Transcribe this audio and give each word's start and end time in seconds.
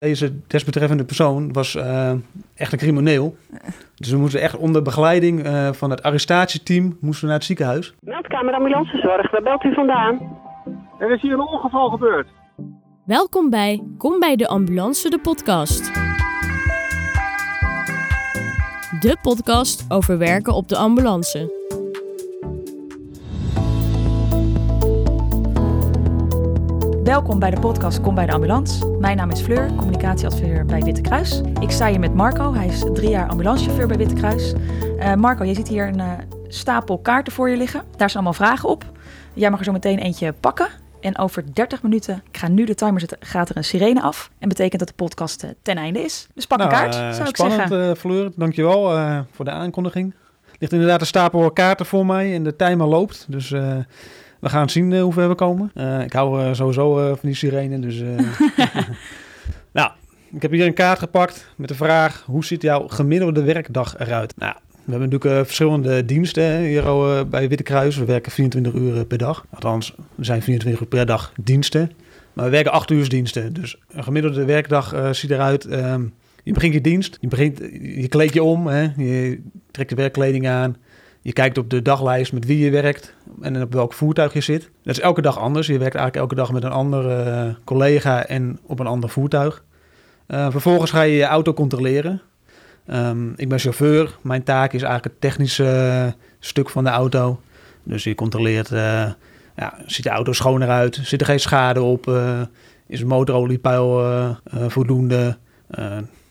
Deze 0.00 0.32
desbetreffende 0.46 1.04
persoon 1.04 1.52
was 1.52 1.74
uh, 1.74 2.12
echt 2.54 2.72
een 2.72 2.78
crimineel. 2.78 3.36
Dus 3.94 4.10
we 4.10 4.16
moesten 4.16 4.40
echt 4.40 4.56
onder 4.56 4.82
begeleiding 4.82 5.46
uh, 5.46 5.72
van 5.72 5.90
het 5.90 6.02
arrestatieteam 6.02 6.96
moesten 7.00 7.20
we 7.20 7.26
naar 7.26 7.36
het 7.36 7.44
ziekenhuis. 7.44 7.94
Meldkamer 8.00 8.54
ambulancezorg, 8.54 9.30
waar 9.30 9.42
belt 9.42 9.64
u 9.64 9.74
vandaan? 9.74 10.38
Er 10.98 11.12
is 11.12 11.22
hier 11.22 11.32
een 11.32 11.40
ongeval 11.40 11.90
gebeurd. 11.90 12.28
Welkom 13.04 13.50
bij 13.50 13.82
Kom 13.98 14.20
bij 14.20 14.36
de 14.36 14.48
Ambulance, 14.48 15.10
de 15.10 15.18
podcast. 15.18 15.94
De 19.00 19.16
podcast 19.22 19.84
over 19.88 20.18
werken 20.18 20.54
op 20.54 20.68
de 20.68 20.76
ambulance. 20.76 21.59
Welkom 27.10 27.38
bij 27.38 27.50
de 27.50 27.60
podcast 27.60 28.00
Kom 28.00 28.14
bij 28.14 28.26
de 28.26 28.32
Ambulance. 28.32 28.86
Mijn 28.86 29.16
naam 29.16 29.30
is 29.30 29.40
Fleur, 29.40 29.74
communicatieadviseur 29.74 30.66
bij 30.66 30.80
Witte 30.80 31.00
Kruis. 31.00 31.40
Ik 31.60 31.70
sta 31.70 31.88
hier 31.88 32.00
met 32.00 32.14
Marco, 32.14 32.54
hij 32.54 32.66
is 32.66 32.84
drie 32.92 33.08
jaar 33.08 33.28
ambulancechauffeur 33.28 33.86
bij 33.86 33.96
Witte 33.96 34.14
Kruis. 34.14 34.52
Uh, 34.98 35.14
Marco, 35.14 35.44
je 35.44 35.54
ziet 35.54 35.68
hier 35.68 35.86
een 35.86 35.98
uh, 35.98 36.12
stapel 36.48 36.98
kaarten 36.98 37.32
voor 37.32 37.50
je 37.50 37.56
liggen. 37.56 37.80
Daar 37.80 38.10
zijn 38.10 38.24
allemaal 38.24 38.46
vragen 38.46 38.68
op. 38.68 38.84
Jij 39.32 39.50
mag 39.50 39.58
er 39.58 39.64
zo 39.64 39.72
meteen 39.72 39.98
eentje 39.98 40.32
pakken. 40.32 40.68
En 41.00 41.18
over 41.18 41.54
30 41.54 41.82
minuten, 41.82 42.22
ik 42.30 42.36
ga 42.36 42.48
nu 42.48 42.64
de 42.64 42.74
timer 42.74 43.00
zetten, 43.00 43.18
gaat 43.20 43.48
er 43.48 43.56
een 43.56 43.64
sirene 43.64 44.02
af. 44.02 44.30
En 44.38 44.48
betekent 44.48 44.78
dat 44.78 44.88
de 44.88 44.94
podcast 44.94 45.44
uh, 45.44 45.50
ten 45.62 45.76
einde 45.76 46.00
is. 46.00 46.28
Dus 46.34 46.46
pak 46.46 46.58
nou, 46.58 46.70
een 46.70 46.76
kaart, 46.76 46.94
zou 46.94 47.28
ik 47.28 47.36
spannend, 47.36 47.68
zeggen. 47.68 47.88
Uh, 47.88 47.94
Fleur, 47.94 48.30
dankjewel 48.36 48.82
voor 49.30 49.44
de 49.44 49.50
aankondiging. 49.50 50.14
Er 50.44 50.56
ligt 50.58 50.72
inderdaad 50.72 51.00
een 51.00 51.06
stapel 51.06 51.50
kaarten 51.50 51.86
voor 51.86 52.06
mij 52.06 52.34
en 52.34 52.42
de 52.42 52.56
timer 52.56 52.86
loopt. 52.86 53.26
Dus 53.28 53.52
we 54.40 54.48
gaan 54.48 54.70
zien 54.70 54.90
uh, 54.90 55.02
hoe 55.02 55.12
ver 55.12 55.28
we 55.28 55.34
komen. 55.34 55.70
Uh, 55.74 56.00
ik 56.02 56.12
hou 56.12 56.42
uh, 56.42 56.52
sowieso 56.52 57.06
van 57.08 57.28
die 57.28 57.34
sirene, 57.34 57.78
dus... 57.78 58.02
nou, 59.72 59.90
ik 60.32 60.42
heb 60.42 60.50
hier 60.50 60.66
een 60.66 60.74
kaart 60.74 60.98
gepakt 60.98 61.46
met 61.56 61.68
de 61.68 61.74
vraag... 61.74 62.22
hoe 62.26 62.44
ziet 62.44 62.62
jouw 62.62 62.88
gemiddelde 62.88 63.42
werkdag 63.42 63.98
eruit? 63.98 64.34
Nou, 64.36 64.54
we 64.84 64.90
hebben 64.90 65.08
natuurlijk 65.08 65.44
verschillende 65.46 66.04
diensten 66.04 66.58
hier 66.58 66.84
bij 67.28 67.48
Witte 67.48 67.62
Kruis. 67.62 67.96
We 67.96 68.04
werken 68.04 68.32
24 68.32 68.72
uur 68.72 69.04
per 69.04 69.18
dag. 69.18 69.44
Althans, 69.50 69.94
er 70.18 70.24
zijn 70.24 70.42
24 70.42 70.80
uur 70.82 70.88
per 70.88 71.06
dag 71.06 71.32
diensten. 71.42 71.92
Maar 72.32 72.44
we 72.44 72.50
werken 72.50 72.72
8 72.72 72.90
uur 72.90 73.08
diensten. 73.08 73.52
Dus 73.52 73.78
een 73.88 74.04
gemiddelde 74.04 74.44
werkdag 74.44 75.14
ziet 75.14 75.30
eruit... 75.30 75.72
Um, 75.72 76.12
je 76.42 76.52
begint 76.52 76.74
je 76.74 76.80
dienst, 76.80 77.18
je, 77.20 77.28
begint, 77.28 77.58
je 77.80 78.08
kleed 78.08 78.32
je 78.32 78.42
om, 78.42 78.66
hè? 78.66 78.88
je 78.96 79.40
trekt 79.70 79.90
de 79.90 79.96
werkkleding 79.96 80.48
aan... 80.48 80.76
Je 81.22 81.32
kijkt 81.32 81.58
op 81.58 81.70
de 81.70 81.82
daglijst 81.82 82.32
met 82.32 82.44
wie 82.44 82.58
je 82.58 82.70
werkt 82.70 83.14
en 83.40 83.62
op 83.62 83.72
welk 83.72 83.92
voertuig 83.92 84.32
je 84.32 84.40
zit. 84.40 84.70
Dat 84.82 84.96
is 84.96 85.00
elke 85.00 85.22
dag 85.22 85.38
anders. 85.38 85.66
Je 85.66 85.78
werkt 85.78 85.94
eigenlijk 85.94 86.16
elke 86.16 86.34
dag 86.34 86.52
met 86.52 86.64
een 86.64 86.70
andere 86.70 87.24
uh, 87.24 87.54
collega 87.64 88.26
en 88.26 88.58
op 88.62 88.78
een 88.78 88.86
ander 88.86 89.10
voertuig. 89.10 89.64
Uh, 90.28 90.50
vervolgens 90.50 90.90
ga 90.90 91.02
je 91.02 91.16
je 91.16 91.24
auto 91.24 91.54
controleren. 91.54 92.22
Um, 92.86 93.32
ik 93.36 93.48
ben 93.48 93.58
chauffeur. 93.58 94.18
Mijn 94.20 94.42
taak 94.42 94.72
is 94.72 94.82
eigenlijk 94.82 95.12
het 95.12 95.20
technische 95.20 95.64
uh, 96.06 96.12
stuk 96.38 96.70
van 96.70 96.84
de 96.84 96.90
auto. 96.90 97.40
Dus 97.82 98.04
je 98.04 98.14
controleert, 98.14 98.68
ja, 98.68 99.78
ziet 99.86 100.04
de 100.04 100.10
auto 100.10 100.32
schoon 100.32 100.62
eruit? 100.62 101.00
Zit 101.02 101.20
er 101.20 101.26
geen 101.26 101.40
schade 101.40 101.82
op? 101.82 102.20
is 102.86 102.98
de 102.98 103.06
motoroliepeil 103.06 104.36
voldoende? 104.68 105.38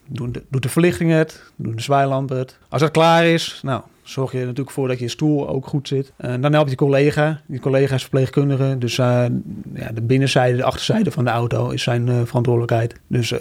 doet 0.07 0.33
de, 0.33 0.43
doet 0.49 0.63
de 0.63 0.69
verlichting 0.69 1.11
het? 1.11 1.51
Doen 1.55 1.75
de 1.75 1.81
zwaailampen 1.81 2.37
het? 2.37 2.57
Als 2.69 2.81
dat 2.81 2.91
klaar 2.91 3.25
is, 3.25 3.59
nou, 3.63 3.81
zorg 4.09 4.31
je 4.31 4.39
natuurlijk 4.39 4.71
voor 4.71 4.87
dat 4.87 4.99
je 4.99 5.07
stoel 5.07 5.49
ook 5.49 5.67
goed 5.67 5.87
zit. 5.87 6.13
Uh, 6.19 6.33
dan 6.39 6.53
help 6.53 6.69
je 6.69 6.75
collega. 6.75 7.41
Die 7.45 7.59
collega 7.59 7.95
is 7.95 8.01
verpleegkundige. 8.01 8.75
Dus 8.77 8.97
uh, 8.97 9.25
ja, 9.73 9.91
de 9.93 10.01
binnenzijde, 10.01 10.57
de 10.57 10.63
achterzijde 10.63 11.11
van 11.11 11.23
de 11.23 11.29
auto 11.29 11.69
is 11.69 11.83
zijn 11.83 12.07
uh, 12.07 12.21
verantwoordelijkheid. 12.23 12.99
Dus 13.07 13.31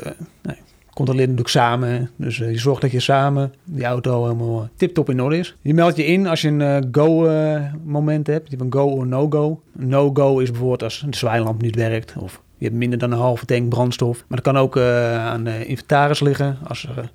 nee, 0.43 0.57
controleer 0.95 1.25
natuurlijk 1.25 1.49
samen. 1.49 2.11
Dus 2.17 2.37
je 2.37 2.59
zorgt 2.59 2.81
dat 2.81 2.91
je 2.91 3.01
samen 3.01 3.55
die 3.65 3.85
auto 3.85 4.23
helemaal 4.23 4.69
tip-top 4.77 5.11
in 5.11 5.23
orde 5.23 5.39
is. 5.39 5.57
Je 5.61 5.75
meldt 5.75 5.97
je 5.97 6.07
in 6.07 6.27
als 6.27 6.41
je 6.41 6.49
een 6.49 6.89
go-moment 6.93 8.27
hebt. 8.27 8.51
Je 8.51 8.57
hebt 8.57 8.75
een 8.75 8.81
go 8.81 8.87
of 8.87 9.05
no-go. 9.05 9.61
No-go 9.73 10.39
is 10.39 10.51
bijvoorbeeld 10.51 10.83
als 10.83 11.05
de 11.09 11.17
zwaailamp 11.17 11.62
niet 11.62 11.75
werkt. 11.77 12.15
Of 12.19 12.43
je 12.59 12.65
hebt 12.65 12.77
minder 12.77 12.99
dan 12.99 13.12
een 13.12 13.19
halve 13.19 13.45
tank 13.45 13.69
brandstof. 13.69 14.25
Maar 14.28 14.43
dat 14.43 14.53
kan 14.53 14.62
ook 14.62 14.78
aan 14.78 15.45
de 15.45 15.67
inventaris 15.67 16.21
liggen. 16.21 16.57
Als 16.67 16.89
er 16.97 17.11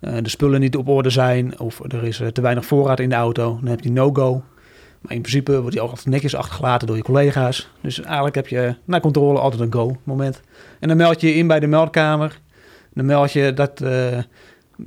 uh, 0.00 0.16
de 0.22 0.28
spullen 0.28 0.60
niet 0.60 0.76
op 0.76 0.88
orde 0.88 1.10
zijn 1.10 1.60
of 1.60 1.80
er 1.88 2.04
is 2.04 2.20
uh, 2.20 2.28
te 2.28 2.40
weinig 2.40 2.66
voorraad 2.66 3.00
in 3.00 3.08
de 3.08 3.14
auto, 3.14 3.58
dan 3.60 3.70
heb 3.70 3.80
je 3.80 3.90
no-go. 3.90 4.42
Maar 5.00 5.12
in 5.12 5.20
principe 5.20 5.60
wordt 5.60 5.72
die 5.72 5.80
altijd 5.80 6.06
netjes 6.06 6.34
achtergelaten 6.34 6.86
door 6.86 6.96
je 6.96 7.02
collega's. 7.02 7.70
Dus 7.80 8.00
eigenlijk 8.00 8.34
heb 8.34 8.48
je 8.48 8.74
na 8.84 9.00
controle 9.00 9.38
altijd 9.38 9.62
een 9.62 9.72
go-moment. 9.72 10.40
En 10.80 10.88
dan 10.88 10.96
meld 10.96 11.20
je 11.20 11.26
je 11.26 11.34
in 11.34 11.46
bij 11.46 11.60
de 11.60 11.66
meldkamer. 11.66 12.40
Dan 12.92 13.06
meld 13.06 13.32
je 13.32 13.54
dat 13.54 13.80
uh, 13.82 14.18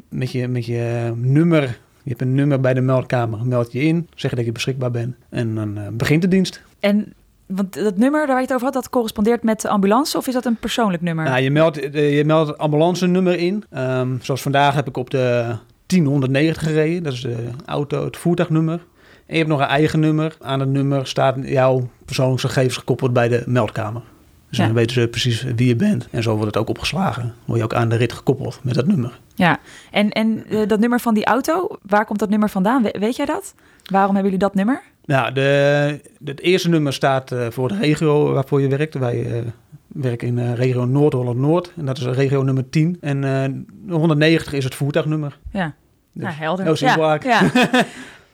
met, 0.09 0.31
je, 0.31 0.47
met 0.47 0.65
je 0.65 1.11
nummer. 1.15 1.61
Je 2.03 2.09
hebt 2.09 2.21
een 2.21 2.35
nummer 2.35 2.59
bij 2.59 2.73
de 2.73 2.81
meldkamer. 2.81 3.45
Meld 3.45 3.71
je 3.71 3.81
in, 3.81 4.07
zeg 4.15 4.33
dat 4.33 4.45
je 4.45 4.51
beschikbaar 4.51 4.91
bent. 4.91 5.15
En 5.29 5.55
dan 5.55 5.79
begint 5.97 6.21
de 6.21 6.27
dienst. 6.27 6.61
En 6.79 7.13
want 7.55 7.73
dat 7.73 7.97
nummer 7.97 8.27
waar 8.27 8.35
je 8.35 8.41
het 8.41 8.53
over 8.53 8.65
had, 8.65 8.73
dat 8.73 8.89
correspondeert 8.89 9.43
met 9.43 9.61
de 9.61 9.69
ambulance 9.69 10.17
of 10.17 10.27
is 10.27 10.33
dat 10.33 10.45
een 10.45 10.55
persoonlijk 10.55 11.03
nummer? 11.03 11.25
Nou, 11.25 11.41
je 11.41 11.51
meldt, 11.51 11.75
je 11.93 12.23
meldt 12.25 12.49
het 12.49 12.57
ambulance 12.57 13.07
nummer 13.07 13.37
in. 13.37 13.63
Um, 13.77 14.19
zoals 14.21 14.41
vandaag 14.41 14.73
heb 14.73 14.87
ik 14.87 14.97
op 14.97 15.09
de 15.09 15.55
10190 15.85 16.63
gereden. 16.63 17.03
Dat 17.03 17.13
is 17.13 17.21
de 17.21 17.47
auto, 17.65 18.05
het 18.05 18.17
voertuignummer. 18.17 18.79
En 19.25 19.37
je 19.37 19.37
hebt 19.37 19.49
nog 19.49 19.59
een 19.59 19.65
eigen 19.65 19.99
nummer. 19.99 20.35
Aan 20.41 20.59
het 20.59 20.69
nummer 20.69 21.07
staat 21.07 21.35
jouw 21.41 21.89
persoonlijke 22.05 22.47
gegevens 22.47 22.77
gekoppeld 22.77 23.13
bij 23.13 23.27
de 23.27 23.43
meldkamer. 23.45 24.01
Dus 24.49 24.59
ja. 24.59 24.65
dan 24.65 24.75
weten 24.75 25.01
ze 25.01 25.07
precies 25.07 25.43
wie 25.55 25.67
je 25.67 25.75
bent. 25.75 26.07
En 26.11 26.23
zo 26.23 26.31
wordt 26.31 26.45
het 26.45 26.57
ook 26.57 26.69
opgeslagen. 26.69 27.33
Word 27.45 27.57
je 27.57 27.63
ook 27.63 27.73
aan 27.73 27.89
de 27.89 27.95
rit 27.95 28.13
gekoppeld 28.13 28.59
met 28.63 28.73
dat 28.73 28.87
nummer. 28.87 29.19
Ja, 29.35 29.59
en, 29.91 30.09
en 30.09 30.43
uh, 30.49 30.67
dat 30.67 30.79
nummer 30.79 30.99
van 30.99 31.13
die 31.13 31.25
auto, 31.25 31.67
waar 31.81 32.05
komt 32.05 32.19
dat 32.19 32.29
nummer 32.29 32.49
vandaan? 32.49 32.83
We, 32.83 32.95
weet 32.99 33.15
jij 33.15 33.25
dat? 33.25 33.53
Waarom 33.91 34.15
hebben 34.15 34.31
jullie 34.31 34.47
dat 34.47 34.55
nummer? 34.55 34.81
Nou, 35.05 35.33
de, 35.33 35.99
het 36.23 36.39
eerste 36.39 36.69
nummer 36.69 36.93
staat 36.93 37.31
uh, 37.31 37.47
voor 37.49 37.67
de 37.67 37.77
regio 37.77 38.33
waarvoor 38.33 38.61
je 38.61 38.67
werkt. 38.67 38.93
Wij 38.93 39.25
uh, 39.25 39.41
werken 39.87 40.27
in 40.27 40.37
uh, 40.37 40.53
regio 40.53 40.85
Noord-Holland-Noord. 40.85 41.71
En 41.77 41.85
dat 41.85 41.97
is 41.97 42.03
regio 42.03 42.43
nummer 42.43 42.69
10. 42.69 42.97
En 43.01 43.67
190 43.89 44.53
is 44.53 44.63
het 44.63 44.75
voertuignummer. 44.75 45.37
Ja, 45.51 45.73
dus, 46.13 46.23
nou, 46.23 46.35
helder. 46.35 46.65
Heel 46.65 46.75
simpel 46.75 47.03
ja, 47.03 47.19
ja. 47.23 47.49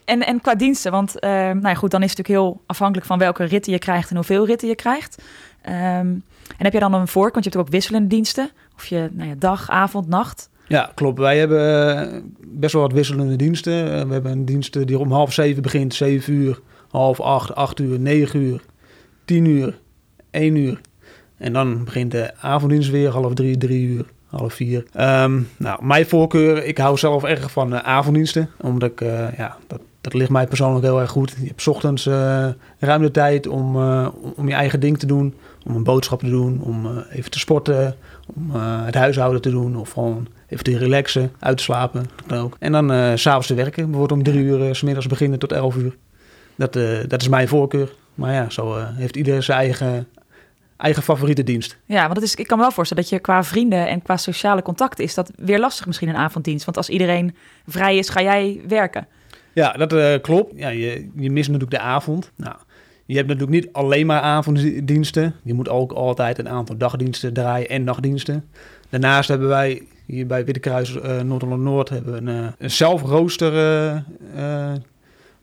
en, 0.05 0.25
en 0.25 0.41
qua 0.41 0.55
diensten, 0.55 0.91
want 0.91 1.15
nou 1.21 1.61
ja, 1.61 1.73
goed, 1.73 1.91
dan 1.91 2.03
is 2.03 2.09
het 2.09 2.17
natuurlijk 2.17 2.45
heel 2.47 2.63
afhankelijk 2.65 3.07
van 3.07 3.17
welke 3.17 3.43
ritten 3.43 3.71
je 3.71 3.79
krijgt 3.79 4.09
en 4.09 4.15
hoeveel 4.15 4.45
ritten 4.45 4.67
je 4.67 4.75
krijgt. 4.75 5.23
Um, 5.65 6.23
en 6.57 6.63
heb 6.63 6.73
je 6.73 6.79
dan 6.79 6.93
een 6.93 7.07
voorkant? 7.07 7.43
Je 7.43 7.49
hebt 7.49 7.61
ook 7.61 7.71
wisselende 7.71 8.07
diensten. 8.07 8.49
Of 8.75 8.85
je 8.85 9.09
nou 9.11 9.29
ja, 9.29 9.35
dag, 9.37 9.69
avond, 9.69 10.07
nacht. 10.07 10.49
Ja, 10.67 10.91
klopt. 10.95 11.19
Wij 11.19 11.37
hebben 11.37 12.33
best 12.47 12.73
wel 12.73 12.81
wat 12.81 12.91
wisselende 12.91 13.35
diensten. 13.35 14.07
We 14.07 14.13
hebben 14.13 14.31
een 14.31 14.45
dienst 14.45 14.87
die 14.87 14.99
om 14.99 15.11
half 15.11 15.33
zeven 15.33 15.61
begint, 15.61 15.93
zeven 15.93 16.33
uur, 16.33 16.59
half 16.89 17.19
acht, 17.19 17.55
acht 17.55 17.79
uur, 17.79 17.99
negen 17.99 18.41
uur, 18.41 18.61
tien 19.25 19.45
uur, 19.45 19.79
één 20.31 20.55
uur. 20.55 20.81
En 21.37 21.53
dan 21.53 21.83
begint 21.83 22.11
de 22.11 22.31
avonddienst 22.41 22.89
weer, 22.89 23.09
half 23.09 23.33
drie, 23.33 23.57
drie 23.57 23.87
uur, 23.87 24.05
half 24.25 24.53
vier. 24.53 24.85
Um, 24.99 25.47
nou, 25.57 25.85
mijn 25.85 26.05
voorkeur, 26.05 26.63
ik 26.65 26.77
hou 26.77 26.97
zelf 26.97 27.23
erg 27.23 27.51
van 27.51 27.81
avonddiensten. 27.81 28.49
Omdat 28.61 28.91
ik, 28.91 28.99
ja, 29.37 29.57
dat, 29.67 29.79
dat 30.01 30.13
ligt 30.13 30.29
mij 30.29 30.47
persoonlijk 30.47 30.85
heel 30.85 30.99
erg 30.99 31.11
goed. 31.11 31.35
Je 31.39 31.47
hebt 31.47 31.67
ochtends 31.67 32.05
uh, 32.05 32.47
ruim 32.79 33.01
de 33.01 33.11
tijd 33.11 33.47
om, 33.47 33.75
om 34.35 34.47
je 34.47 34.53
eigen 34.53 34.79
ding 34.79 34.99
te 34.99 35.05
doen. 35.05 35.33
Om 35.65 35.75
een 35.75 35.83
boodschap 35.83 36.19
te 36.19 36.29
doen, 36.29 36.61
om 36.61 37.03
even 37.11 37.31
te 37.31 37.39
sporten, 37.39 37.95
om 38.35 38.51
het 38.61 38.95
huishouden 38.95 39.41
te 39.41 39.49
doen. 39.49 39.77
Of 39.77 39.91
gewoon 39.91 40.27
even 40.47 40.77
relaxen, 40.77 41.31
uit 41.39 41.57
te 41.57 41.63
slapen. 41.63 42.05
Dat 42.25 42.39
ook. 42.39 42.55
En 42.59 42.71
dan 42.71 42.91
uh, 42.91 43.11
s'avonds 43.15 43.47
te 43.47 43.53
werken. 43.53 43.83
Bijvoorbeeld 43.83 44.19
om 44.19 44.23
drie 44.23 44.43
uur, 44.43 44.75
s 44.75 44.81
middags 44.81 45.07
beginnen 45.07 45.39
tot 45.39 45.51
elf 45.51 45.75
uur. 45.75 45.95
Dat, 46.55 46.75
uh, 46.75 46.99
dat 47.07 47.21
is 47.21 47.27
mijn 47.27 47.47
voorkeur. 47.47 47.89
Maar 48.15 48.33
ja, 48.33 48.49
zo 48.49 48.75
heeft 48.77 49.15
iedereen 49.15 49.43
zijn 49.43 49.57
eigen, 49.57 50.07
eigen 50.77 51.03
favoriete 51.03 51.43
dienst. 51.43 51.77
Ja, 51.85 52.01
want 52.01 52.15
het 52.15 52.23
is, 52.23 52.35
ik 52.35 52.47
kan 52.47 52.57
me 52.57 52.63
wel 52.63 52.71
voorstellen 52.71 53.03
dat 53.03 53.11
je 53.11 53.19
qua 53.19 53.43
vrienden 53.43 53.87
en 53.87 54.01
qua 54.01 54.17
sociale 54.17 54.61
contacten 54.61 55.03
is 55.03 55.13
dat 55.13 55.31
weer 55.35 55.59
lastig 55.59 55.85
misschien 55.85 56.09
een 56.09 56.15
avonddienst. 56.15 56.65
Want 56.65 56.77
als 56.77 56.89
iedereen 56.89 57.35
vrij 57.67 57.97
is, 57.97 58.09
ga 58.09 58.21
jij 58.21 58.61
werken. 58.67 59.07
Ja, 59.53 59.71
dat 59.71 60.21
klopt. 60.21 60.53
Ja, 60.55 60.69
je, 60.69 61.09
je 61.15 61.31
mist 61.31 61.49
natuurlijk 61.49 61.81
de 61.81 61.87
avond. 61.87 62.31
Nou, 62.35 62.55
je 63.05 63.15
hebt 63.15 63.27
natuurlijk 63.27 63.63
niet 63.63 63.73
alleen 63.73 64.05
maar 64.05 64.21
avonddiensten. 64.21 65.35
Je 65.43 65.53
moet 65.53 65.69
ook 65.69 65.91
altijd 65.91 66.39
een 66.39 66.49
aantal 66.49 66.77
dagdiensten 66.77 67.33
draaien 67.33 67.69
en 67.69 67.83
nachtdiensten. 67.83 68.49
Daarnaast 68.89 69.29
hebben 69.29 69.47
wij 69.47 69.83
hier 70.07 70.27
bij 70.27 70.45
Witte 70.45 70.59
Kruis 70.59 70.95
uh, 70.95 71.21
Noord-Holland-Noord 71.21 71.89
hebben 71.89 72.13
we 72.13 72.31
een, 72.31 72.53
een 72.57 72.71
zelfrooster 72.71 73.53
uh, 74.35 74.73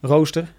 rooster. 0.00 0.52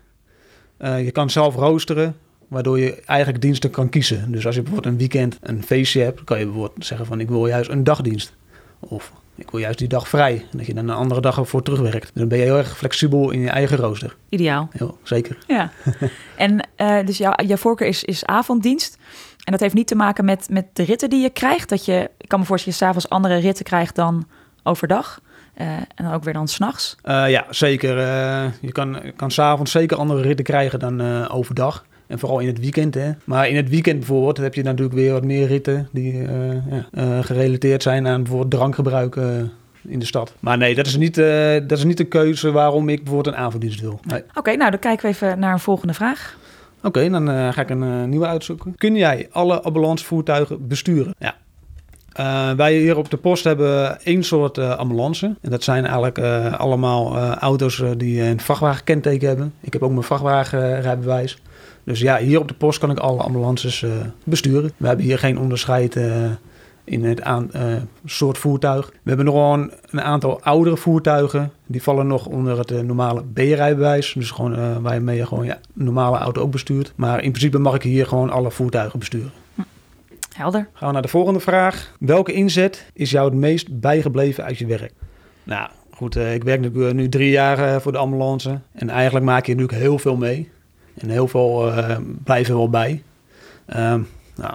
je 0.80 1.12
kan 1.12 1.30
zelf 1.30 1.56
roosteren, 1.56 2.16
waardoor 2.48 2.80
je 2.80 3.02
eigenlijk 3.06 3.42
diensten 3.42 3.69
kan 3.69 3.90
kiezen. 3.90 4.31
Dus 4.31 4.46
als 4.46 4.56
je 4.56 4.62
bijvoorbeeld 4.62 4.94
een 4.94 5.00
weekend 5.00 5.38
een 5.42 5.63
feestje 5.63 6.02
hebt, 6.02 6.24
kan 6.24 6.40
je 6.40 6.46
bijvoorbeeld 6.46 6.86
zeggen 6.86 7.06
van 7.06 7.19
ik 7.19 7.30
wil 7.30 7.48
juist 7.48 7.69
een 7.69 7.84
dagdienst. 7.84 8.34
Of 8.80 9.12
ik 9.36 9.52
wil 9.52 9.60
juist 9.60 9.78
die 9.78 9.88
dag 9.88 10.07
vrij. 10.07 10.46
En 10.52 10.57
dat 10.57 10.66
je 10.66 10.74
dan 10.74 10.90
een 10.90 10.96
andere 10.96 11.22
dag 11.22 11.38
ervoor 11.38 11.62
terugwerkt. 11.62 12.02
Dus 12.02 12.12
dan 12.13 12.28
ben 12.28 12.38
je 12.38 12.44
heel 12.44 12.57
erg 12.57 12.78
flexibel 12.78 13.31
in 13.31 13.40
je 13.40 13.50
eigen 13.50 13.78
rooster. 13.78 14.16
Ideaal. 14.30 14.69
Ja, 14.74 14.92
zeker. 15.04 15.38
Ja. 15.48 15.72
en 16.36 16.68
uh, 16.78 17.06
dus 17.06 17.18
jouw, 17.18 17.34
jouw 17.46 17.57
voorkeur 17.57 17.88
is, 17.88 18.04
is 18.04 18.25
avonddienst. 18.25 18.98
En 19.45 19.51
dat 19.51 19.59
heeft 19.59 19.74
niet 19.74 19.88
te 19.88 19.95
maken 19.95 20.25
met, 20.25 20.47
met 20.50 20.65
de 20.74 20.83
ritten 20.83 21.09
die 21.09 21.21
je 21.21 21.30
krijgt. 21.30 21.69
Dat 21.69 21.86
je, 21.86 22.09
ik 22.18 22.27
kan 22.27 22.39
me 22.39 22.45
voorstellen, 22.45 22.77
je 22.77 22.86
s'avonds 22.86 23.09
andere 23.09 23.36
ritten 23.36 23.65
krijgt 23.65 23.95
dan 23.95 24.27
overdag. 24.63 25.21
Uh, 25.62 25.68
en 25.68 26.03
dan 26.03 26.13
ook 26.13 26.24
weer 26.24 26.33
dan 26.33 26.47
s'nachts. 26.47 26.95
Uh, 27.03 27.30
ja, 27.30 27.45
zeker. 27.50 27.97
Uh, 27.97 28.45
je 28.62 28.71
kan, 28.71 29.00
kan 29.15 29.31
s'avonds 29.31 29.71
zeker 29.71 29.97
andere 29.97 30.21
ritten 30.21 30.45
krijgen 30.45 30.80
dan 30.80 31.27
overdag. 31.27 31.86
En 32.07 32.19
vooral 32.19 32.39
in 32.39 32.47
het 32.47 32.59
weekend. 32.59 32.94
Hè. 32.94 33.12
Maar 33.24 33.50
in 33.50 33.56
het 33.56 33.69
weekend 33.69 33.97
bijvoorbeeld 33.97 34.38
heb 34.38 34.53
je 34.53 34.63
natuurlijk 34.63 34.95
weer 34.95 35.12
wat 35.12 35.24
meer 35.24 35.47
ritten 35.47 35.89
die 35.92 36.27
ja, 36.92 37.21
gerelateerd 37.21 37.83
zijn 37.83 38.07
aan 38.07 38.21
bijvoorbeeld 38.21 38.51
drankgebruik 38.51 39.15
in 39.81 40.00
de 40.00 40.06
stad. 40.06 40.33
Maar 40.39 40.57
nee, 40.57 40.75
dat 40.75 40.86
is 40.86 40.97
niet, 40.97 41.15
dat 41.15 41.71
is 41.71 41.83
niet 41.83 42.00
een 42.00 42.07
keuze 42.07 42.51
waarom 42.51 42.89
ik 42.89 43.03
bijvoorbeeld 43.03 43.36
een 43.36 43.42
avonddienst 43.42 43.81
wil. 43.81 44.00
Nee. 44.03 44.24
Oké, 44.33 44.56
nou 44.56 44.71
dan 44.71 44.80
kijken 44.80 45.06
we 45.06 45.12
even 45.12 45.39
naar 45.39 45.53
een 45.53 45.59
volgende 45.59 45.94
vraag. 45.94 46.38
Oké, 46.85 47.09
dan 47.09 47.29
uh, 47.29 47.53
ga 47.53 47.61
ik 47.61 47.69
een 47.69 47.83
uh, 47.83 48.03
nieuwe 48.03 48.25
uitzoeken. 48.25 48.75
Kun 48.77 48.95
jij 48.95 49.27
alle 49.31 49.61
ambulancevoertuigen 49.61 50.67
besturen? 50.67 51.15
Ja. 51.19 51.35
Uh, 52.19 52.57
wij 52.57 52.77
hier 52.77 52.97
op 52.97 53.09
de 53.09 53.17
post 53.17 53.43
hebben 53.43 54.01
één 54.01 54.23
soort 54.23 54.57
ambulance. 54.57 55.35
En 55.41 55.49
dat 55.49 55.63
zijn 55.63 55.83
eigenlijk 55.83 56.19
allemaal 56.57 57.17
auto's 57.17 57.83
die 57.97 58.21
een 58.21 58.39
vrachtwagenkenteken 58.39 59.27
hebben. 59.27 59.53
Ik 59.61 59.73
heb 59.73 59.83
ook 59.83 59.91
mijn 59.91 60.03
vrachtwagenrijbewijs. 60.03 61.41
Dus 61.83 61.99
ja, 61.99 62.17
hier 62.17 62.39
op 62.39 62.47
de 62.47 62.53
post 62.53 62.79
kan 62.79 62.91
ik 62.91 62.99
alle 62.99 63.21
ambulances 63.21 63.85
besturen. 64.23 64.71
We 64.77 64.87
hebben 64.87 65.05
hier 65.05 65.19
geen 65.19 65.39
onderscheid 65.39 65.99
in 66.85 67.05
het 67.05 67.21
aan, 67.21 67.49
uh, 67.55 67.75
soort 68.05 68.37
voertuig. 68.37 68.89
We 68.89 69.09
hebben 69.09 69.25
nog 69.25 69.53
een, 69.53 69.71
een, 69.89 70.01
aantal 70.01 70.41
oudere 70.41 70.77
voertuigen. 70.77 71.51
Die 71.65 71.83
vallen 71.83 72.07
nog 72.07 72.25
onder 72.25 72.57
het 72.57 72.71
uh, 72.71 72.79
normale 72.79 73.23
B-rijbewijs. 73.33 74.13
Dus 74.13 74.31
gewoon 74.31 74.59
uh, 74.59 74.77
waarmee 74.77 75.17
je 75.17 75.25
gewoon 75.25 75.45
ja, 75.45 75.59
een 75.77 75.83
normale 75.83 76.17
auto 76.17 76.41
ook 76.41 76.51
bestuurt. 76.51 76.93
Maar 76.95 77.23
in 77.23 77.29
principe 77.29 77.57
mag 77.57 77.75
ik 77.75 77.83
hier 77.83 78.07
gewoon 78.07 78.29
alle 78.29 78.51
voertuigen 78.51 78.99
besturen. 78.99 79.31
Hm. 79.55 79.61
Helder. 80.33 80.67
Gaan 80.73 80.87
we 80.87 80.93
naar 80.93 81.01
de 81.01 81.07
volgende 81.07 81.39
vraag. 81.39 81.95
Welke 81.99 82.33
inzet 82.33 82.89
is 82.93 83.11
jou 83.11 83.29
het 83.29 83.39
meest 83.39 83.79
bijgebleven 83.79 84.43
uit 84.43 84.57
je 84.57 84.65
werk? 84.65 84.93
Nou, 85.43 85.69
goed, 85.89 86.15
ik 86.15 86.43
werk 86.43 86.59
nu, 86.59 86.93
nu 86.93 87.09
drie 87.09 87.29
jaar 87.29 87.81
voor 87.81 87.91
de 87.91 87.97
ambulance. 87.97 88.59
En 88.71 88.89
eigenlijk 88.89 89.25
maak 89.25 89.45
je 89.45 89.55
natuurlijk 89.55 89.81
heel 89.81 89.99
veel 89.99 90.15
mee. 90.15 90.51
En 90.97 91.09
heel 91.09 91.27
veel 91.27 91.71
blijven 92.23 92.55
wel 92.55 92.69
bij. 92.69 93.03
Ehm, 93.65 94.01
nou, 94.35 94.53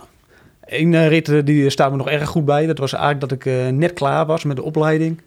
Eén 0.70 0.94
eh, 0.94 1.08
rit 1.08 1.28
eh, 1.28 1.44
die 1.44 1.70
staat 1.70 1.90
me 1.90 1.96
nog 1.96 2.08
erg 2.08 2.28
goed 2.28 2.44
bij. 2.44 2.66
Dat 2.66 2.78
was 2.78 2.92
eigenlijk 2.92 3.20
dat 3.20 3.32
ik 3.32 3.46
eh, 3.46 3.68
net 3.68 3.92
klaar 3.92 4.26
was 4.26 4.44
met 4.44 4.56
de 4.56 4.62
opleiding. 4.62 5.20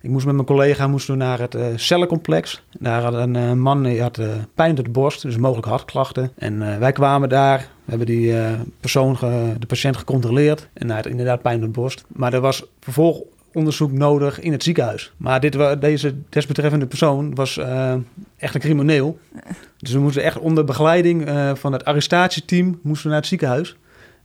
Ik 0.00 0.10
moest 0.10 0.26
met 0.26 0.34
mijn 0.34 0.46
collega 0.46 0.86
moesten 0.86 1.18
naar 1.18 1.38
het 1.38 1.54
uh, 1.54 1.66
cellencomplex. 1.74 2.62
Daar 2.78 3.02
had 3.02 3.14
een 3.14 3.60
man 3.60 3.82
die 3.82 4.02
had 4.02 4.20
pijn 4.54 4.78
op 4.78 4.84
de 4.84 4.90
borst, 4.90 5.22
dus 5.22 5.36
mogelijk 5.36 5.66
hartklachten. 5.66 6.32
En 6.38 6.78
wij 6.80 6.92
kwamen 6.92 7.28
daar, 7.28 7.68
hebben 7.84 8.06
die 8.06 8.34
persoon, 8.80 9.16
de 9.58 9.66
patiënt 9.66 9.96
gecontroleerd. 9.96 10.68
En 10.72 10.86
hij 10.86 10.96
had 10.96 11.06
inderdaad 11.06 11.42
pijn 11.42 11.56
op 11.56 11.62
de 11.62 11.80
borst. 11.80 12.04
Maar 12.08 12.32
er 12.32 12.40
was 12.40 12.64
vervolgonderzoek 12.80 13.92
nodig 13.92 14.40
in 14.40 14.52
het 14.52 14.62
ziekenhuis. 14.62 15.12
Maar 15.16 15.40
dit, 15.40 15.80
deze 15.80 16.14
desbetreffende 16.28 16.86
persoon 16.86 17.34
was 17.34 17.58
echt 18.36 18.54
een 18.54 18.60
crimineel. 18.60 19.18
Dus 19.76 19.92
we 19.92 19.98
moesten 19.98 20.22
echt 20.22 20.38
onder 20.38 20.64
begeleiding 20.64 21.28
van 21.54 21.72
het 21.72 21.84
arrestatieteam 21.84 22.78
moesten 22.82 23.08
naar 23.08 23.18
het 23.18 23.28
ziekenhuis. 23.28 23.76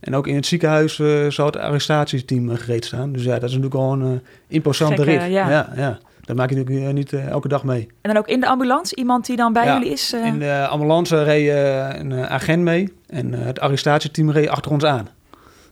En 0.06 0.14
ook 0.14 0.26
in 0.26 0.34
het 0.34 0.46
ziekenhuis 0.46 0.98
uh, 0.98 1.30
zou 1.30 1.46
het 1.46 1.56
arrestatieteam 1.56 2.50
uh, 2.50 2.56
gereed 2.56 2.84
staan. 2.84 3.12
Dus 3.12 3.22
ja, 3.22 3.34
dat 3.38 3.42
is 3.42 3.56
natuurlijk 3.56 3.74
gewoon 3.74 4.00
een 4.00 4.12
uh, 4.12 4.18
imposante 4.48 5.02
rit. 5.02 5.20
Ja. 5.20 5.48
ja, 5.48 5.72
ja. 5.76 5.98
Dat 6.24 6.36
maak 6.36 6.50
je 6.50 6.56
natuurlijk 6.56 6.92
niet 6.92 7.12
elke 7.12 7.48
dag 7.48 7.64
mee. 7.64 7.86
En 8.00 8.12
dan 8.12 8.16
ook 8.16 8.28
in 8.28 8.40
de 8.40 8.46
ambulance? 8.46 8.96
Iemand 8.96 9.26
die 9.26 9.36
dan 9.36 9.52
bij 9.52 9.66
jullie 9.66 9.92
is? 9.92 10.12
In 10.12 10.38
de 10.38 10.66
ambulance 10.66 11.22
reed 11.22 11.48
een 12.00 12.26
agent 12.26 12.62
mee. 12.62 12.92
En 13.06 13.32
het 13.32 13.60
arrestatieteam 13.60 14.30
reed 14.30 14.48
achter 14.48 14.70
ons 14.70 14.84
aan. 14.84 15.08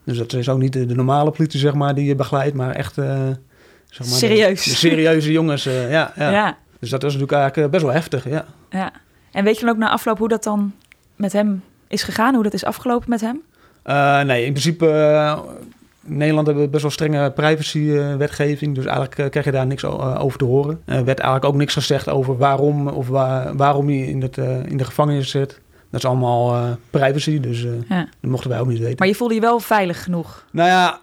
Dus 0.05 0.19
dat 0.19 0.33
is 0.33 0.49
ook 0.49 0.59
niet 0.59 0.73
de, 0.73 0.87
normale 0.87 1.31
politie, 1.31 1.61
zeg 1.61 1.75
maar, 1.75 1.95
die 1.95 2.05
je 2.05 2.15
begeleidt. 2.15 2.55
Maar 2.55 2.75
echt... 2.75 2.95
zeg 2.95 3.37
maar, 3.99 4.07
Serieus. 4.07 4.65
De, 4.65 4.71
de 4.71 4.77
serieuze 4.77 5.33
jongens, 5.33 5.65
ja, 5.65 6.13
ja, 6.17 6.31
ja. 6.31 6.57
Dus 6.81 6.91
dat 6.91 7.03
is 7.05 7.13
natuurlijk 7.13 7.41
eigenlijk 7.41 7.71
best 7.71 7.83
wel 7.83 7.93
heftig, 7.93 8.29
ja. 8.29 8.45
ja. 8.71 8.93
En 9.33 9.45
weet 9.45 9.59
je 9.59 9.65
dan 9.65 9.75
ook 9.75 9.81
na 9.81 9.91
afloop 9.91 10.19
hoe 10.19 10.29
dat 10.29 10.45
dan 10.45 10.73
met 11.17 11.33
hem 11.33 11.63
is 11.89 12.03
gegaan? 12.03 12.35
Hoe 12.35 12.43
dat 12.43 12.55
is 12.55 12.65
afgelopen 12.65 13.11
met 13.11 13.21
hem? 13.21 13.43
Uh, 13.87 14.23
nee, 14.23 14.45
in 14.45 14.51
principe, 14.51 14.87
uh, 14.87 15.39
in 16.07 16.17
Nederland 16.17 16.47
hebben 16.47 16.65
we 16.65 16.71
best 16.71 16.83
wel 16.83 16.91
strenge 16.91 17.31
privacywetgeving. 17.31 18.75
dus 18.75 18.85
eigenlijk 18.85 19.19
uh, 19.19 19.27
krijg 19.29 19.45
je 19.45 19.53
daar 19.53 19.67
niks 19.67 19.85
over 19.85 20.39
te 20.39 20.45
horen. 20.45 20.83
Er 20.85 21.05
werd 21.05 21.19
eigenlijk 21.19 21.53
ook 21.53 21.61
niks 21.61 21.73
gezegd 21.73 22.09
over 22.09 22.37
waarom, 22.37 22.89
of 22.89 23.09
waar, 23.09 23.57
waarom 23.57 23.91
je 23.91 24.07
in, 24.07 24.23
het, 24.23 24.37
in 24.67 24.77
de 24.77 24.85
gevangenis 24.85 25.31
zit. 25.31 25.61
Dat 25.91 26.03
is 26.03 26.09
allemaal 26.09 26.77
privacy, 26.91 27.41
dus 27.41 27.67
ja. 27.89 28.09
dat 28.21 28.31
mochten 28.31 28.51
wij 28.51 28.61
ook 28.61 28.67
niet 28.67 28.79
weten. 28.79 28.97
Maar 28.99 29.09
je 29.09 29.15
voelde 29.15 29.35
je 29.35 29.41
wel 29.41 29.61
veilig 29.61 30.03
genoeg? 30.03 30.45
Nou 30.51 30.69
ja, 30.69 30.99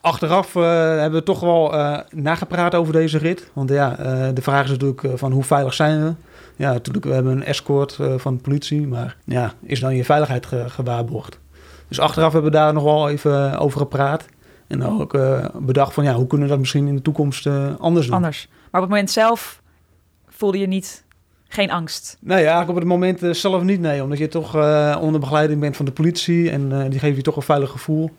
achteraf 0.00 0.54
hebben 0.54 1.18
we 1.18 1.22
toch 1.22 1.40
wel 1.40 1.74
nagepraat 2.10 2.74
over 2.74 2.92
deze 2.92 3.18
rit. 3.18 3.50
Want 3.52 3.70
ja, 3.70 3.96
de 4.34 4.42
vraag 4.42 4.64
is 4.64 4.70
natuurlijk 4.70 5.06
van 5.14 5.32
hoe 5.32 5.44
veilig 5.44 5.74
zijn 5.74 6.04
we? 6.04 6.12
Ja, 6.56 6.72
natuurlijk, 6.72 7.04
we 7.04 7.12
hebben 7.12 7.32
een 7.32 7.44
escort 7.44 7.98
van 8.16 8.34
de 8.34 8.42
politie, 8.42 8.86
maar 8.86 9.16
ja, 9.24 9.52
is 9.62 9.80
dan 9.80 9.96
je 9.96 10.04
veiligheid 10.04 10.46
gewaarborgd? 10.66 11.38
Dus 11.88 12.00
achteraf 12.00 12.32
hebben 12.32 12.50
we 12.50 12.56
daar 12.56 12.72
nog 12.72 12.82
wel 12.82 13.08
even 13.08 13.58
over 13.58 13.80
gepraat. 13.80 14.26
En 14.66 14.84
ook 14.84 15.14
uh, 15.14 15.44
bedacht 15.60 15.94
van 15.94 16.04
ja, 16.04 16.14
hoe 16.14 16.26
kunnen 16.26 16.46
we 16.46 16.52
dat 16.52 16.60
misschien 16.60 16.86
in 16.86 16.96
de 16.96 17.02
toekomst 17.02 17.46
uh, 17.46 17.76
anders 17.78 18.06
doen. 18.06 18.14
Anders. 18.14 18.48
Maar 18.48 18.80
op 18.80 18.88
het 18.88 18.88
moment 18.88 19.10
zelf 19.10 19.62
voelde 20.28 20.58
je 20.58 20.66
niet 20.66 21.04
geen 21.48 21.70
angst? 21.70 22.16
Nee, 22.20 22.38
eigenlijk 22.38 22.68
op 22.68 22.76
het 22.76 22.84
moment 22.84 23.36
zelf 23.36 23.62
niet, 23.62 23.80
nee. 23.80 24.02
Omdat 24.02 24.18
je 24.18 24.28
toch 24.28 24.54
onder 25.00 25.20
begeleiding 25.20 25.60
bent 25.60 25.76
van 25.76 25.84
de 25.84 25.92
politie 25.92 26.50
en 26.50 26.90
die 26.90 26.98
geven 26.98 27.16
je 27.16 27.22
toch 27.22 27.36
een 27.36 27.42
veilig 27.42 27.70
gevoel. 27.70 28.10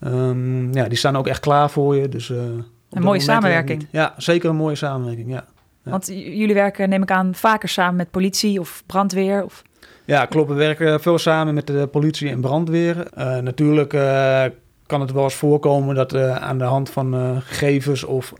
Um, 0.00 0.74
ja, 0.74 0.88
die 0.88 0.98
staan 0.98 1.16
ook 1.16 1.26
echt 1.26 1.40
klaar 1.40 1.70
voor 1.70 1.96
je. 1.96 2.08
Dus, 2.08 2.28
een 2.28 3.02
mooie 3.02 3.20
samenwerking. 3.20 3.86
Ja, 3.90 4.14
zeker 4.16 4.50
een 4.50 4.56
mooie 4.56 4.74
samenwerking, 4.74 5.30
ja. 5.30 5.44
ja. 5.82 5.90
Want 5.90 6.06
jullie 6.06 6.54
werken, 6.54 6.88
neem 6.88 7.02
ik 7.02 7.10
aan, 7.10 7.34
vaker 7.34 7.68
samen 7.68 7.96
met 7.96 8.10
politie 8.10 8.60
of 8.60 8.82
brandweer? 8.86 9.44
Of... 9.44 9.62
Ja, 10.04 10.26
klopt. 10.26 10.48
We 10.48 10.54
werken 10.54 11.00
veel 11.00 11.18
samen 11.18 11.54
met 11.54 11.66
de 11.66 11.86
politie 11.86 12.28
en 12.28 12.40
brandweer. 12.40 12.96
Uh, 13.18 13.38
natuurlijk 13.38 13.92
uh, 13.92 14.44
kan 14.86 15.00
het 15.00 15.12
wel 15.12 15.24
eens 15.24 15.34
voorkomen 15.34 15.94
dat 15.94 16.16
aan 16.16 16.58
de 16.58 16.64
hand 16.64 16.90
van 16.90 17.40
gegevens 17.42 18.04
of 18.04 18.32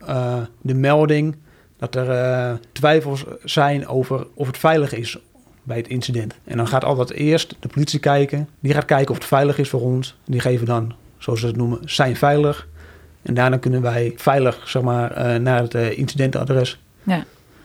de 0.60 0.74
melding... 0.74 1.36
dat 1.76 1.94
er 1.94 2.58
twijfels 2.72 3.24
zijn 3.44 3.86
over 3.86 4.26
of 4.34 4.46
het 4.46 4.58
veilig 4.58 4.92
is 4.92 5.18
bij 5.62 5.76
het 5.76 5.88
incident. 5.88 6.34
En 6.44 6.56
dan 6.56 6.68
gaat 6.68 6.84
altijd 6.84 7.10
eerst 7.10 7.56
de 7.60 7.68
politie 7.68 7.98
kijken. 7.98 8.48
Die 8.60 8.74
gaat 8.74 8.84
kijken 8.84 9.10
of 9.10 9.16
het 9.16 9.26
veilig 9.26 9.58
is 9.58 9.68
voor 9.68 9.80
ons. 9.80 10.16
Die 10.24 10.40
geven 10.40 10.66
dan, 10.66 10.94
zoals 11.18 11.40
ze 11.40 11.46
het 11.46 11.56
noemen, 11.56 11.78
zijn 11.84 12.16
veilig. 12.16 12.68
En 13.22 13.34
daarna 13.34 13.56
kunnen 13.56 13.82
wij 13.82 14.12
veilig 14.16 14.68
zeg 14.68 14.82
maar, 14.82 15.40
naar 15.40 15.62
het 15.62 15.74
incidentadres. 15.74 16.80
Ja. 17.02 17.24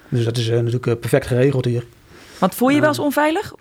Dus 0.09 0.25
dat 0.25 0.37
is 0.37 0.49
natuurlijk 0.49 0.99
perfect 0.99 1.27
geregeld 1.27 1.65
hier. 1.65 1.85
Want 2.39 2.55
voel 2.55 2.67
je 2.67 2.75
je 2.75 2.79
wel 2.79 2.89
eens 2.89 2.99
onveilig? 2.99 3.53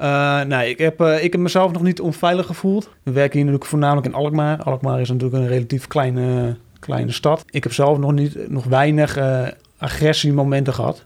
Uh, 0.00 0.42
nee, 0.42 0.70
ik 0.70 0.78
heb, 0.78 1.00
uh, 1.00 1.24
ik 1.24 1.32
heb 1.32 1.40
mezelf 1.40 1.72
nog 1.72 1.82
niet 1.82 2.00
onveilig 2.00 2.46
gevoeld. 2.46 2.90
We 3.02 3.10
werken 3.10 3.32
hier 3.32 3.44
natuurlijk 3.44 3.70
voornamelijk 3.70 4.06
in 4.06 4.14
Alkmaar. 4.14 4.62
Alkmaar 4.62 5.00
is 5.00 5.08
natuurlijk 5.08 5.42
een 5.42 5.48
relatief 5.48 5.86
kleine, 5.86 6.56
kleine 6.78 7.12
stad. 7.12 7.44
Ik 7.50 7.62
heb 7.62 7.72
zelf 7.72 7.98
nog, 7.98 8.12
niet, 8.12 8.50
nog 8.50 8.64
weinig 8.64 9.18
uh, 9.18 9.46
agressiemomenten 9.78 10.74
gehad. 10.74 11.04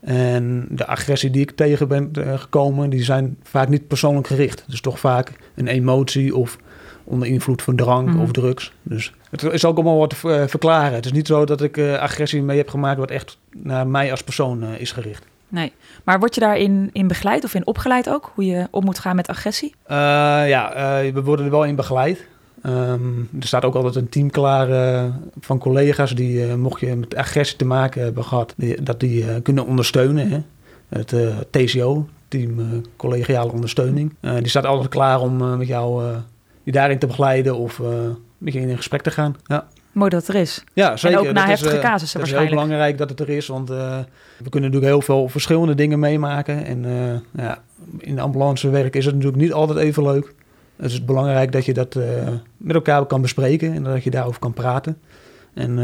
En 0.00 0.66
de 0.70 0.86
agressie 0.86 1.30
die 1.30 1.42
ik 1.42 1.50
tegen 1.50 1.88
ben 1.88 2.10
gekomen, 2.38 2.90
die 2.90 3.04
zijn 3.04 3.36
vaak 3.42 3.68
niet 3.68 3.88
persoonlijk 3.88 4.26
gericht. 4.26 4.64
Dus 4.66 4.80
toch 4.80 4.98
vaak 4.98 5.32
een 5.54 5.66
emotie 5.66 6.36
of 6.36 6.58
onder 7.04 7.28
invloed 7.28 7.62
van 7.62 7.76
drank 7.76 8.08
mm. 8.08 8.20
of 8.20 8.32
drugs. 8.32 8.72
Dus 8.82 9.12
het 9.30 9.42
is 9.42 9.64
ook 9.64 9.74
allemaal 9.74 9.98
wat 9.98 10.10
te 10.10 10.44
verklaren. 10.48 10.94
Het 10.94 11.04
is 11.04 11.12
niet 11.12 11.26
zo 11.26 11.44
dat 11.44 11.62
ik 11.62 11.78
agressie 11.78 12.42
mee 12.42 12.56
heb 12.56 12.68
gemaakt 12.68 12.98
wat 12.98 13.10
echt 13.10 13.38
naar 13.56 13.86
mij 13.86 14.10
als 14.10 14.22
persoon 14.22 14.64
is 14.64 14.92
gericht. 14.92 15.24
Nee, 15.48 15.72
maar 16.04 16.18
word 16.18 16.34
je 16.34 16.40
daarin 16.40 16.90
in 16.92 17.08
begeleid 17.08 17.44
of 17.44 17.54
in 17.54 17.66
opgeleid 17.66 18.08
ook? 18.08 18.30
Hoe 18.34 18.44
je 18.44 18.66
om 18.70 18.84
moet 18.84 18.98
gaan 18.98 19.16
met 19.16 19.28
agressie? 19.28 19.74
Uh, 19.90 19.96
ja, 20.48 20.76
uh, 21.04 21.12
we 21.12 21.22
worden 21.22 21.44
er 21.44 21.50
wel 21.50 21.64
in 21.64 21.76
begeleid. 21.76 22.26
Um, 22.66 23.28
er 23.40 23.46
staat 23.46 23.64
ook 23.64 23.74
altijd 23.74 23.94
een 23.94 24.08
team 24.08 24.30
klaar 24.30 24.70
uh, 24.70 25.04
van 25.40 25.58
collega's 25.58 26.14
die, 26.14 26.46
mocht 26.46 26.80
je 26.80 26.96
met 26.96 27.14
agressie 27.14 27.56
te 27.56 27.64
maken 27.64 28.02
hebben 28.02 28.24
gehad, 28.24 28.54
dat 28.82 29.00
die 29.00 29.42
kunnen 29.42 29.66
ondersteunen. 29.66 30.30
Hè? 30.30 30.40
Het 30.88 31.14
TCO, 31.50 32.08
Team 32.28 32.82
Collegiale 32.96 33.52
Ondersteuning. 33.52 34.14
die 34.20 34.48
staat 34.48 34.66
altijd 34.66 34.88
klaar 34.88 35.20
om 35.20 35.56
met 35.58 35.66
jou 35.66 36.04
je 36.62 36.72
daarin 36.72 36.98
te 36.98 37.06
begeleiden 37.06 37.56
of 37.56 37.80
met 38.38 38.52
je 38.52 38.60
in 38.60 38.76
gesprek 38.76 39.02
te 39.02 39.10
gaan. 39.10 39.36
Ja. 39.44 39.68
Mooi 39.98 40.10
dat 40.10 40.26
het 40.26 40.34
er 40.34 40.40
is. 40.40 40.64
Ja, 40.72 40.96
zeker. 40.96 41.18
En 41.18 41.26
ook 41.26 41.32
na 41.32 41.40
dat 41.40 41.48
heftige 41.48 41.76
is, 41.76 41.82
casussen 41.82 42.20
Het 42.20 42.28
is 42.28 42.34
heel 42.34 42.48
belangrijk 42.48 42.98
dat 42.98 43.10
het 43.10 43.20
er 43.20 43.28
is, 43.28 43.46
want 43.46 43.70
uh, 43.70 43.98
we 44.36 44.50
kunnen 44.50 44.70
natuurlijk 44.70 44.84
heel 44.84 45.02
veel 45.02 45.28
verschillende 45.28 45.74
dingen 45.74 45.98
meemaken. 45.98 46.64
En 46.64 46.84
uh, 46.84 47.44
ja, 47.44 47.58
in 47.98 48.14
de 48.14 48.20
ambulancewerk 48.20 48.96
is 48.96 49.04
het 49.04 49.14
natuurlijk 49.14 49.42
niet 49.42 49.52
altijd 49.52 49.78
even 49.78 50.02
leuk. 50.02 50.34
Het 50.76 50.90
is 50.90 51.04
belangrijk 51.04 51.52
dat 51.52 51.64
je 51.64 51.74
dat 51.74 51.98
met 52.56 52.74
elkaar 52.74 53.06
kan 53.06 53.20
bespreken 53.20 53.72
en 53.74 53.82
dat 53.82 54.04
je 54.04 54.10
daarover 54.10 54.40
kan 54.40 54.52
praten. 54.52 54.98
En 55.54 55.78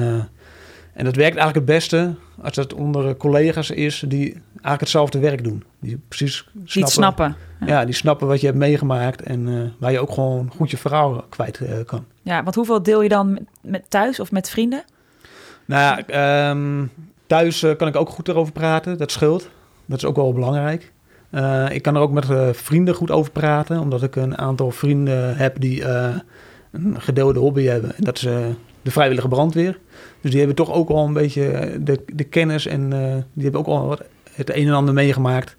En 0.95 1.05
dat 1.05 1.17
werkt 1.17 1.37
eigenlijk 1.37 1.67
het 1.67 1.77
beste 1.77 2.15
als 2.43 2.55
dat 2.55 2.75
onder 2.75 3.17
collega's 3.17 3.71
is 3.71 4.05
die 4.09 4.33
eigenlijk 4.51 4.81
hetzelfde 4.81 5.19
werk 5.19 5.45
doen. 5.45 5.65
Die 5.81 6.01
precies 6.09 6.35
snappen, 6.37 6.73
Die 6.73 6.87
snappen. 6.87 7.37
Ja, 7.67 7.85
die 7.85 7.95
snappen 7.95 8.27
wat 8.27 8.41
je 8.41 8.47
hebt 8.47 8.59
meegemaakt 8.59 9.23
en 9.23 9.49
eh, 9.49 9.55
waar 9.79 9.93
je 9.93 10.01
ook 10.01 10.13
gewoon 10.13 10.51
goed 10.57 10.71
je 10.71 10.77
verhaal 10.77 11.25
kwijt 11.29 11.61
eh, 11.61 11.85
kan. 11.87 12.05
Ja, 12.23 12.43
want 12.43 12.55
hoeveel 12.55 12.83
deel 12.83 13.03
je 13.03 13.09
dan 13.09 13.33
met, 13.33 13.43
met 13.61 13.85
thuis 13.89 14.21
of 14.21 14.33
met 14.33 14.51
vrienden? 14.51 14.85
Nou 15.65 15.83
ja, 15.83 16.07
ehm, 16.51 16.87
thuis 17.27 17.63
eh, 17.63 17.77
kan 17.77 17.89
ik 17.89 17.97
ook 17.97 18.09
goed 18.09 18.29
erover 18.29 18.53
praten. 18.53 18.99
Dat 18.99 19.11
scheelt. 19.11 19.49
Dat 19.87 19.99
is 19.99 20.05
ook 20.05 20.17
wel 20.17 20.33
belangrijk. 20.33 20.93
Ik 21.69 21.83
kan 21.83 21.95
er 21.95 22.01
ook 22.01 22.13
met 22.13 22.27
vrienden 22.53 22.95
goed 22.95 23.11
over 23.11 23.33
praten, 23.33 23.79
omdat 23.79 24.03
ik 24.03 24.17
een 24.17 24.39
aantal 24.39 24.71
vrienden 24.71 25.37
heb 25.37 25.61
die 25.61 25.85
een 26.71 27.01
gedeelde 27.01 27.39
hobby 27.39 27.65
hebben. 27.65 27.97
En 27.97 28.05
dat 28.05 28.17
is 28.17 28.27
de 28.85 28.91
vrijwillige 28.91 29.29
brandweer. 29.29 29.79
Dus 30.21 30.31
die 30.31 30.39
hebben 30.39 30.57
toch 30.57 30.73
ook 30.73 30.89
al 30.89 31.07
een 31.07 31.13
beetje 31.13 31.51
eh, 31.51 31.79
de, 31.81 32.05
de 32.13 32.25
kennis 32.25 32.67
en 32.67 32.93
eh, 32.93 33.15
die 33.33 33.43
hebben 33.43 33.61
ook 33.61 33.67
al 33.67 33.87
wat, 33.87 34.03
het 34.33 34.55
een 34.55 34.67
en 34.67 34.73
ander 34.73 34.95
meegemaakt. 34.95 35.57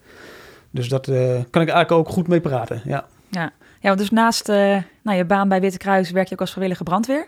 Dus 0.72 0.90
dat 0.90 1.08
eh, 1.08 1.18
kan 1.50 1.62
ik 1.62 1.70
eigenlijk 1.70 1.92
ook 1.92 2.10
goed 2.10 2.28
mee 2.28 2.40
praten. 2.40 2.82
Ja, 2.86 3.06
Ja, 3.30 3.52
want 3.92 4.00
dus 4.00 4.10
naast 4.10 4.48
nou, 4.48 5.18
je 5.18 5.26
baan 5.26 5.50
bij 5.50 5.62
Witte 5.62 5.78
Kruis 5.78 6.12
werk 6.12 6.28
je 6.28 6.34
ook 6.34 6.40
als 6.40 6.50
vrijwillige 6.50 6.84
brandweer. 6.84 7.28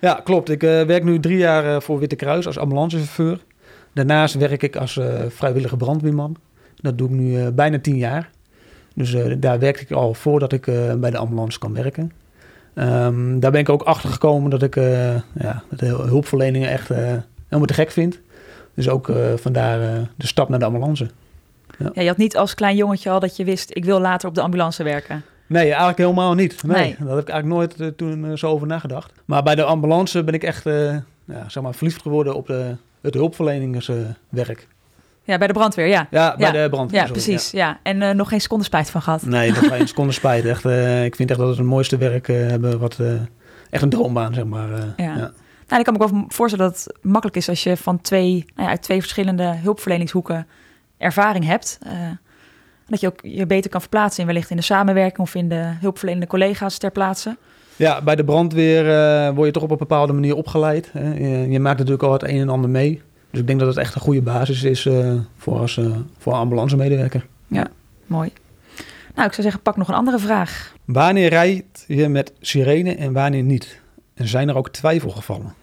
ja 0.00 0.20
klopt. 0.24 0.50
Ik 0.50 0.60
werk 0.60 1.04
nu 1.04 1.20
drie 1.20 1.36
jaar 1.36 1.82
voor 1.82 1.98
Witte 1.98 2.16
Kruis 2.16 2.46
als 2.46 2.58
ambulancechauffeur. 2.58 3.40
Daarnaast 3.92 4.34
werk 4.34 4.62
ik 4.62 4.76
als 4.76 5.00
vrijwillige 5.28 5.76
brandweerman. 5.76 6.36
Dat 6.76 6.98
doe 6.98 7.08
ik 7.08 7.14
nu 7.14 7.50
bijna 7.50 7.78
tien 7.78 7.96
jaar. 7.96 8.30
Dus 8.94 9.16
daar 9.38 9.58
werkte 9.58 9.82
ik 9.82 9.90
al 9.90 10.14
voordat 10.14 10.52
ik 10.52 10.64
bij 10.98 11.10
de 11.10 11.18
ambulance 11.18 11.58
kan 11.58 11.74
werken. 11.74 12.12
Ehm, 12.78 13.38
daar 13.38 13.50
ben 13.50 13.60
ik 13.60 13.68
ook 13.68 13.82
achter 13.82 14.10
gekomen 14.10 14.50
dat 14.50 14.62
ik 14.62 14.76
eh, 14.76 15.14
ja, 15.14 15.62
dat 15.68 15.80
hulpverleningen 15.80 16.70
echt 16.70 16.90
eh, 16.90 16.98
helemaal 17.44 17.66
te 17.66 17.74
gek 17.74 17.90
vind. 17.90 18.20
Dus 18.74 18.88
ook 18.88 19.08
eh, 19.08 19.16
vandaar 19.36 19.78
de 20.16 20.26
stap 20.26 20.48
naar 20.48 20.58
de 20.58 20.64
ambulance. 20.64 21.10
Ja, 21.78 22.02
je 22.02 22.08
had 22.08 22.16
niet 22.16 22.36
als 22.36 22.54
klein 22.54 22.76
jongetje 22.76 23.10
al 23.10 23.20
dat 23.20 23.36
je 23.36 23.44
wist, 23.44 23.70
ik 23.72 23.84
wil 23.84 24.00
later 24.00 24.28
op 24.28 24.34
de 24.34 24.40
ambulance 24.40 24.82
werken. 24.82 25.22
Nee, 25.46 25.66
eigenlijk 25.68 25.98
helemaal 25.98 26.34
niet. 26.34 26.62
Nee, 26.62 26.76
Nee. 26.76 26.96
dat 26.98 27.08
heb 27.08 27.18
ik 27.18 27.28
eigenlijk 27.28 27.78
nooit 27.78 27.96
toen 27.96 28.38
zo 28.38 28.46
over 28.46 28.66
nagedacht. 28.66 29.12
Maar 29.24 29.42
bij 29.42 29.54
de 29.54 29.62
ambulance 29.64 30.24
ben 30.24 30.34
ik 30.34 30.42
echt 30.42 30.64
ja, 31.24 31.44
zeg 31.46 31.62
maar 31.62 31.74
verliefd 31.74 32.02
geworden 32.02 32.34
op 32.34 32.46
de, 32.46 32.76
het 33.00 33.14
hulpverleningswerk. 33.14 34.68
Ja, 35.28 35.38
bij 35.38 35.46
de 35.46 35.52
brandweer, 35.52 35.86
ja. 35.86 36.06
ja, 36.10 36.36
bij 36.36 36.46
Ja, 36.46 36.62
de 36.62 36.68
brandweer. 36.68 37.00
Ja, 37.00 37.06
sorry, 37.06 37.22
precies. 37.22 37.50
Ja. 37.50 37.78
En 37.82 38.02
eh, 38.02 38.14
nog 38.14 38.28
geen 38.28 38.40
seconde 38.40 38.64
spijt 38.64 38.90
van 38.90 39.02
gehad. 39.02 39.22
Nee, 39.22 39.50
is 39.50 39.58
geen 39.58 39.88
seconde 39.94 40.12
spijt. 40.12 40.44
Echt, 40.44 40.64
eh, 40.64 41.04
ik 41.04 41.16
vind 41.16 41.30
echt 41.30 41.38
dat 41.38 41.48
we 41.48 41.56
het 41.56 41.64
mooiste 41.64 41.96
werk 41.96 42.28
eh, 42.28 42.36
hebben. 42.36 42.78
Wat, 42.78 42.98
echt 43.70 43.82
een 43.82 43.88
droombaan, 43.88 44.34
zeg 44.34 44.44
maar. 44.44 44.68
Ja. 44.96 45.14
Nou, 45.66 45.80
ik 45.80 45.84
kan 45.84 45.94
me 45.94 46.00
ook 46.00 46.10
wel 46.10 46.24
voorstellen 46.28 46.66
dat 46.66 46.84
het 46.84 46.96
makkelijk 47.02 47.36
is 47.36 47.48
als 47.48 47.62
je 47.62 47.76
van 47.76 48.00
twee, 48.00 48.30
nou 48.54 48.66
ja, 48.66 48.68
uit 48.68 48.82
twee 48.82 49.00
verschillende 49.00 49.54
hulpverleningshoeken 49.62 50.46
ervaring 50.98 51.44
hebt. 51.44 51.78
dat 52.86 53.00
je 53.00 53.06
ook 53.06 53.18
je 53.22 53.46
beter 53.46 53.70
kan 53.70 53.80
verplaatsen 53.80 54.20
in 54.20 54.26
wellicht 54.26 54.50
in 54.50 54.56
de 54.56 54.62
samenwerking 54.62 55.18
of 55.18 55.34
in 55.34 55.48
de 55.48 55.72
hulpverlenende 55.80 56.26
collega's 56.26 56.78
ter 56.78 56.90
plaatse. 56.90 57.36
Ja, 57.76 58.02
bij 58.02 58.16
de 58.16 58.24
brandweer 58.24 58.84
word 59.34 59.46
je 59.46 59.52
toch 59.52 59.62
op 59.62 59.70
een 59.70 59.76
bepaalde 59.76 60.12
manier 60.12 60.34
opgeleid. 60.36 60.90
Hè. 60.92 61.14
Je, 61.14 61.50
je 61.50 61.60
maakt 61.60 61.78
natuurlijk 61.78 62.04
al 62.04 62.12
het 62.12 62.22
een 62.22 62.40
en 62.40 62.48
ander 62.48 62.70
mee. 62.70 63.02
Dus 63.38 63.46
ik 63.46 63.58
denk 63.58 63.66
dat 63.68 63.76
het 63.76 63.84
echt 63.84 63.94
een 63.94 64.00
goede 64.00 64.22
basis 64.22 64.62
is 64.62 64.86
eh, 64.86 65.14
voor, 65.36 65.58
als, 65.58 65.76
eh, 65.76 65.96
voor 66.18 66.32
ambulancemedewerker. 66.32 67.26
Mooi. 68.08 68.32
Nou, 69.14 69.26
ik 69.26 69.34
zou 69.34 69.42
zeggen, 69.42 69.62
pak 69.62 69.76
nog 69.76 69.88
een 69.88 69.94
andere 69.94 70.18
vraag. 70.18 70.74
Wanneer 70.84 71.28
rijdt 71.28 71.84
je 71.86 72.08
met 72.08 72.32
sirene 72.40 72.94
en 72.94 73.12
wanneer 73.12 73.42
niet? 73.42 73.80
En 74.14 74.28
zijn 74.28 74.48
er 74.48 74.56
ook 74.56 74.68
twijfelgevallen? 74.68 75.54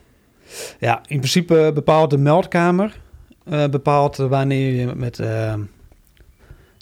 Ja, 0.79 1.01
in 1.07 1.17
principe 1.17 1.71
bepaalt 1.73 2.09
de 2.09 2.17
meldkamer 2.17 2.99
eh, 3.43 3.67
bepaalt 3.67 4.17
wanneer 4.17 4.73
je 4.73 4.95
met... 4.95 5.19
eh, 5.19 5.53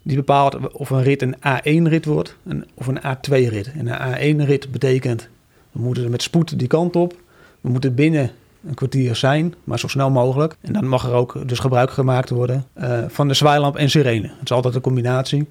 die 0.03 0.15
bepaalt 0.15 0.71
of 0.71 0.89
een 0.89 1.03
rit 1.03 1.21
een 1.21 1.35
A1-rit 1.35 2.05
wordt 2.05 2.35
een, 2.45 2.65
of 2.73 2.87
een 2.87 2.99
A2-rit. 2.99 3.71
En 3.71 3.87
een 3.87 4.37
A1-rit 4.37 4.71
betekent, 4.71 5.29
we 5.71 5.79
moeten 5.79 6.11
met 6.11 6.21
spoed 6.21 6.59
die 6.59 6.67
kant 6.67 6.95
op. 6.95 7.15
We 7.61 7.69
moeten 7.69 7.95
binnen 7.95 8.31
een 8.65 8.73
kwartier 8.73 9.15
zijn, 9.15 9.53
maar 9.63 9.79
zo 9.79 9.87
snel 9.87 10.09
mogelijk. 10.09 10.55
En 10.61 10.73
dan 10.73 10.87
mag 10.87 11.05
er 11.05 11.13
ook 11.13 11.47
dus 11.47 11.59
gebruik 11.59 11.91
gemaakt 11.91 12.29
worden 12.29 12.65
eh, 12.73 13.03
van 13.07 13.27
de 13.27 13.33
zwaailamp 13.33 13.75
en 13.75 13.89
sirene. 13.89 14.27
Het 14.27 14.43
is 14.43 14.51
altijd 14.51 14.75
een 14.75 14.81
combinatie. 14.81 15.47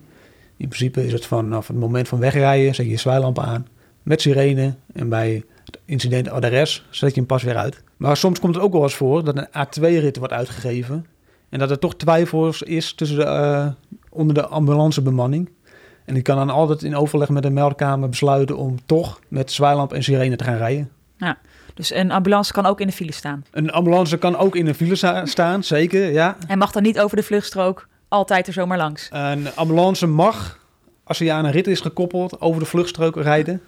In 0.56 0.68
principe 0.68 1.06
is 1.06 1.12
het 1.12 1.26
vanaf 1.26 1.66
het 1.66 1.76
moment 1.76 2.08
van 2.08 2.18
wegrijden, 2.18 2.74
zet 2.74 2.84
je 2.84 2.90
je 2.90 2.98
zwaailamp 2.98 3.38
aan 3.38 3.66
met 4.02 4.20
sirene. 4.20 4.74
En 4.92 5.08
bij 5.08 5.44
het 5.64 5.78
incident 5.84 6.28
adres 6.28 6.86
zet 6.90 7.10
je 7.10 7.16
hem 7.16 7.26
pas 7.26 7.42
weer 7.42 7.56
uit. 7.56 7.82
Maar 7.96 8.16
soms 8.16 8.40
komt 8.40 8.54
het 8.54 8.64
ook 8.64 8.72
wel 8.72 8.82
eens 8.82 8.94
voor 8.94 9.24
dat 9.24 9.36
een 9.36 9.48
A2-rit 9.48 10.16
wordt 10.16 10.32
uitgegeven. 10.32 11.06
En 11.48 11.58
dat 11.58 11.70
er 11.70 11.78
toch 11.78 11.96
twijfels 11.96 12.62
is 12.62 12.92
tussen 12.92 13.18
de, 13.18 13.24
eh, 13.24 13.66
onder 14.10 14.34
de 14.34 14.46
ambulancebemanning. 14.46 15.50
En 16.04 16.14
die 16.14 16.22
kan 16.22 16.36
dan 16.36 16.50
altijd 16.50 16.82
in 16.82 16.96
overleg 16.96 17.28
met 17.28 17.42
de 17.42 17.50
meldkamer 17.50 18.08
besluiten 18.08 18.56
om 18.56 18.76
toch 18.86 19.20
met 19.28 19.52
zwaailamp 19.52 19.92
en 19.92 20.02
sirene 20.02 20.36
te 20.36 20.44
gaan 20.44 20.56
rijden. 20.56 20.90
Dus 21.74 21.94
een 21.94 22.10
ambulance 22.10 22.52
kan 22.52 22.66
ook 22.66 22.80
in 22.80 22.86
de 22.86 22.92
file 22.92 23.12
staan. 23.12 23.44
Een 23.50 23.70
ambulance 23.70 24.16
kan 24.18 24.36
ook 24.36 24.56
in 24.56 24.66
een 24.66 24.74
file 24.74 24.94
sta- 24.94 25.26
staan, 25.26 25.64
zeker, 25.64 26.12
ja. 26.12 26.36
En 26.46 26.58
mag 26.58 26.72
dan 26.72 26.82
niet 26.82 27.00
over 27.00 27.16
de 27.16 27.22
vluchtstrook 27.22 27.88
altijd 28.08 28.46
er 28.46 28.52
zomaar 28.52 28.78
langs. 28.78 29.08
Een 29.12 29.54
ambulance 29.54 30.06
mag, 30.06 30.58
als 31.04 31.18
hij 31.18 31.32
aan 31.32 31.44
een 31.44 31.50
rit 31.52 31.66
is 31.66 31.80
gekoppeld, 31.80 32.40
over 32.40 32.60
de 32.60 32.66
vluchtstrook 32.66 33.16
rijden. 33.16 33.60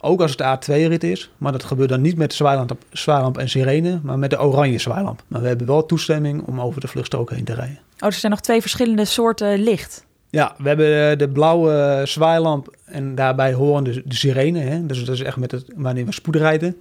Ook 0.00 0.20
als 0.20 0.34
het 0.36 0.64
de 0.66 0.72
A2-rit 0.72 1.04
is. 1.04 1.30
Maar 1.38 1.52
dat 1.52 1.64
gebeurt 1.64 1.88
dan 1.88 2.00
niet 2.00 2.16
met 2.16 2.34
zwaailamp, 2.34 2.72
zwaailamp 2.92 3.38
en 3.38 3.48
sirene, 3.48 4.00
maar 4.02 4.18
met 4.18 4.30
de 4.30 4.40
oranje 4.42 4.78
zwaailamp. 4.78 5.22
Maar 5.28 5.40
we 5.40 5.48
hebben 5.48 5.66
wel 5.66 5.86
toestemming 5.86 6.42
om 6.46 6.60
over 6.60 6.80
de 6.80 6.88
vluchtstrook 6.88 7.30
heen 7.30 7.44
te 7.44 7.54
rijden. 7.54 7.78
Oh, 7.78 8.04
dus 8.04 8.14
er 8.14 8.20
zijn 8.20 8.32
nog 8.32 8.40
twee 8.40 8.60
verschillende 8.60 9.04
soorten 9.04 9.62
licht. 9.62 10.06
Ja, 10.30 10.54
we 10.58 10.68
hebben 10.68 11.10
eh, 11.10 11.18
de 11.18 11.28
blauwe 11.28 12.02
zwaailamp 12.04 12.76
en 12.84 13.14
daarbij 13.14 13.52
horen 13.52 13.84
de, 13.84 14.02
de 14.04 14.14
sirene. 14.14 14.58
Hè? 14.60 14.86
Dus 14.86 15.04
dat 15.04 15.14
is 15.14 15.22
echt 15.22 15.36
met 15.36 15.50
het, 15.50 15.64
wanneer 15.76 16.04
we 16.04 16.12
spoed 16.12 16.36
rijden. 16.36 16.76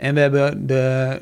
En 0.00 0.14
we 0.14 0.20
hebben 0.20 0.66
de 0.66 1.20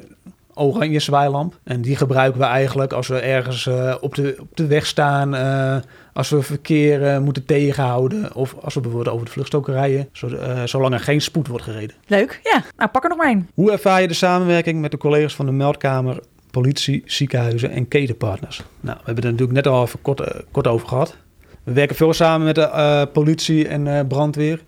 oranje 0.54 0.98
zwaailamp. 0.98 1.58
En 1.64 1.80
die 1.82 1.96
gebruiken 1.96 2.40
we 2.40 2.46
eigenlijk 2.46 2.92
als 2.92 3.08
we 3.08 3.18
ergens 3.18 3.66
eh, 3.66 3.94
op, 4.00 4.14
de, 4.14 4.36
op 4.40 4.56
de 4.56 4.66
weg 4.66 4.86
staan. 4.86 5.34
eh, 5.34 5.76
als 6.12 6.28
we 6.28 6.42
verkeer 6.42 7.06
eh, 7.06 7.18
moeten 7.18 7.44
tegenhouden. 7.44 8.34
Of 8.34 8.54
als 8.62 8.74
we 8.74 8.80
bijvoorbeeld 8.80 9.14
over 9.14 9.26
de 9.26 9.32
vluchtstrook 9.32 9.68
rijden. 9.68 10.08
Zo, 10.12 10.28
zolang 10.64 10.94
er 10.94 11.00
geen 11.00 11.20
spoed 11.20 11.46
wordt 11.46 11.64
gereden. 11.64 11.96
Leuk, 12.06 12.40
ja. 12.42 12.62
Nou, 12.76 12.90
pak 12.90 13.02
er 13.02 13.08
nog 13.08 13.18
maar 13.18 13.26
één. 13.28 13.48
Hoe 13.54 13.72
ervaar 13.72 14.00
je 14.00 14.08
de 14.08 14.14
samenwerking 14.14 14.80
met 14.80 14.90
de 14.90 14.96
collega's 14.96 15.34
van 15.34 15.46
de 15.46 15.52
meldkamer, 15.52 16.20
politie, 16.50 17.02
ziekenhuizen 17.04 17.70
en 17.70 17.88
ketenpartners? 17.88 18.62
Nou, 18.80 18.96
we 18.98 19.04
hebben 19.04 19.14
het 19.14 19.24
er 19.24 19.30
natuurlijk 19.30 19.66
net 19.66 19.66
al 19.66 19.82
even 19.82 20.02
kort, 20.02 20.44
kort 20.50 20.66
over 20.66 20.88
gehad. 20.88 21.16
We 21.68 21.74
werken 21.74 21.96
veel 21.96 22.12
samen 22.12 22.46
met 22.46 22.54
de 22.54 22.60
eh, 22.60 23.02
politie 23.12 23.68
en 23.68 23.98
eh, 23.98 24.06
brandweer. 24.06 24.60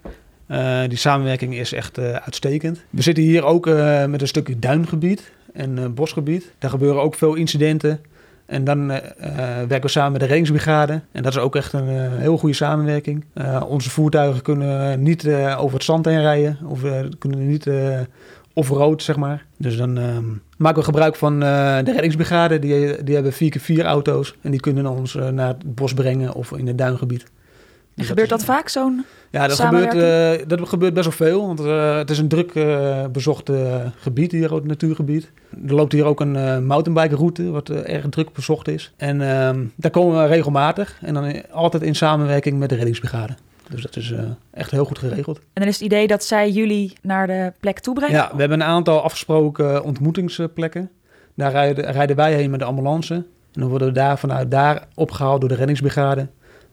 Eh, 0.50 0.80
die 0.88 0.98
samenwerking 0.98 1.54
is 1.54 1.72
echt 1.72 1.98
eh, 1.98 2.12
uitstekend. 2.12 2.84
We 2.90 3.02
zitten 3.02 3.24
hier 3.24 3.44
ook 3.44 3.66
eh, 3.66 4.04
met 4.04 4.20
een 4.20 4.28
stukje 4.28 4.58
duingebied 4.58 5.32
en 5.52 5.94
bosgebied. 5.94 6.52
Daar 6.58 6.70
gebeuren 6.70 7.02
ook 7.02 7.14
veel 7.14 7.34
incidenten. 7.34 8.00
En 8.46 8.64
dan 8.64 8.86
werken 8.86 9.80
we 9.80 9.88
samen 9.88 10.12
met 10.12 10.20
de 10.20 10.26
reddingsbrigade. 10.26 11.00
En 11.12 11.22
dat 11.22 11.32
is 11.32 11.38
ook 11.38 11.56
echt 11.56 11.72
een 11.72 11.88
heel 12.18 12.38
goede 12.38 12.54
samenwerking. 12.54 13.24
Onze 13.68 13.90
voertuigen 13.90 14.42
kunnen 14.42 15.02
niet 15.02 15.28
over 15.58 15.74
het 15.74 15.84
zand 15.84 16.04
heen 16.04 16.20
rijden. 16.20 16.58
Of 16.64 16.80
kunnen 17.18 17.46
niet 17.46 17.70
off-road, 18.52 19.02
zeg 19.02 19.16
maar. 19.16 19.44
Dus 19.58 19.76
dan 19.76 19.98
ehm, 19.98 20.24
maken 20.56 20.78
we 20.78 20.84
gebruik 20.84 21.16
van 21.16 21.40
de 21.40 21.92
reddingsbrigade. 21.92 22.58
Die, 22.58 23.04
die 23.04 23.14
hebben 23.14 23.32
4x4 23.32 23.84
auto's. 23.84 24.34
En 24.40 24.50
die 24.50 24.60
kunnen 24.60 24.86
ons 24.86 25.14
naar 25.14 25.48
het 25.48 25.74
bos 25.74 25.94
brengen 25.94 26.34
of 26.34 26.52
in 26.52 26.66
het 26.66 26.78
duingebied. 26.78 27.24
Dus 28.00 28.08
gebeurt 28.08 28.28
dat 28.28 28.38
is- 28.40 28.44
vaak, 28.44 28.68
zo'n... 28.68 29.04
ja, 29.30 29.46
dat 29.46 29.60
gebeurt, 29.60 29.94
eh, 29.94 30.46
dat 30.48 30.68
gebeurt 30.68 30.94
best 30.94 31.06
wel 31.18 31.28
veel, 31.28 31.46
want 31.46 31.60
eh, 31.60 31.96
het 31.96 32.10
is 32.10 32.18
een 32.18 32.28
druk 32.28 32.54
eh, 32.54 33.04
bezocht 33.12 33.50
gebied 33.96 34.32
hier, 34.32 34.54
het 34.54 34.66
natuurgebied. 34.66 35.30
Er 35.66 35.74
loopt 35.74 35.92
hier 35.92 36.04
ook 36.04 36.20
een 36.20 36.66
mountainbike 36.66 37.14
route, 37.16 37.50
wat 37.50 37.68
erg 37.70 38.08
druk 38.08 38.32
bezocht 38.32 38.68
is. 38.68 38.92
En 38.96 39.20
ehm, 39.20 39.64
daar 39.76 39.90
komen 39.90 40.22
we 40.22 40.26
regelmatig 40.28 40.98
en 41.00 41.14
dan 41.14 41.24
in- 41.24 41.50
altijd 41.50 41.82
in 41.82 41.94
samenwerking 41.94 42.58
met 42.58 42.68
de 42.68 42.74
reddingsbrigade. 42.74 43.32
Dus 43.70 43.82
dat 43.82 43.96
is 43.96 44.14
echt 44.50 44.70
heel 44.70 44.84
goed 44.84 44.98
geregeld. 44.98 45.38
En 45.38 45.44
dan 45.52 45.66
is 45.66 45.74
het 45.74 45.84
idee 45.84 46.06
dat 46.06 46.24
zij 46.24 46.50
jullie 46.50 46.92
naar 47.02 47.26
de 47.26 47.52
plek 47.60 47.78
toe 47.78 47.94
brengen? 47.94 48.14
Ja, 48.14 48.30
we 48.34 48.40
hebben 48.40 48.60
een 48.60 48.66
aantal 48.66 49.02
afgesproken 49.02 49.84
ontmoetingsplekken. 49.84 50.90
Daar 51.34 51.50
rijden, 51.50 51.92
rijden 51.92 52.16
wij 52.16 52.34
heen 52.34 52.50
met 52.50 52.60
de 52.60 52.66
ambulance. 52.66 53.14
En 53.14 53.60
dan 53.60 53.68
worden 53.68 53.88
we 53.88 53.94
daar 53.94 54.18
vanuit 54.18 54.50
daar 54.50 54.86
opgehaald 54.94 55.40
door 55.40 55.48
de 55.48 55.54
reddingsbrigade. 55.54 56.26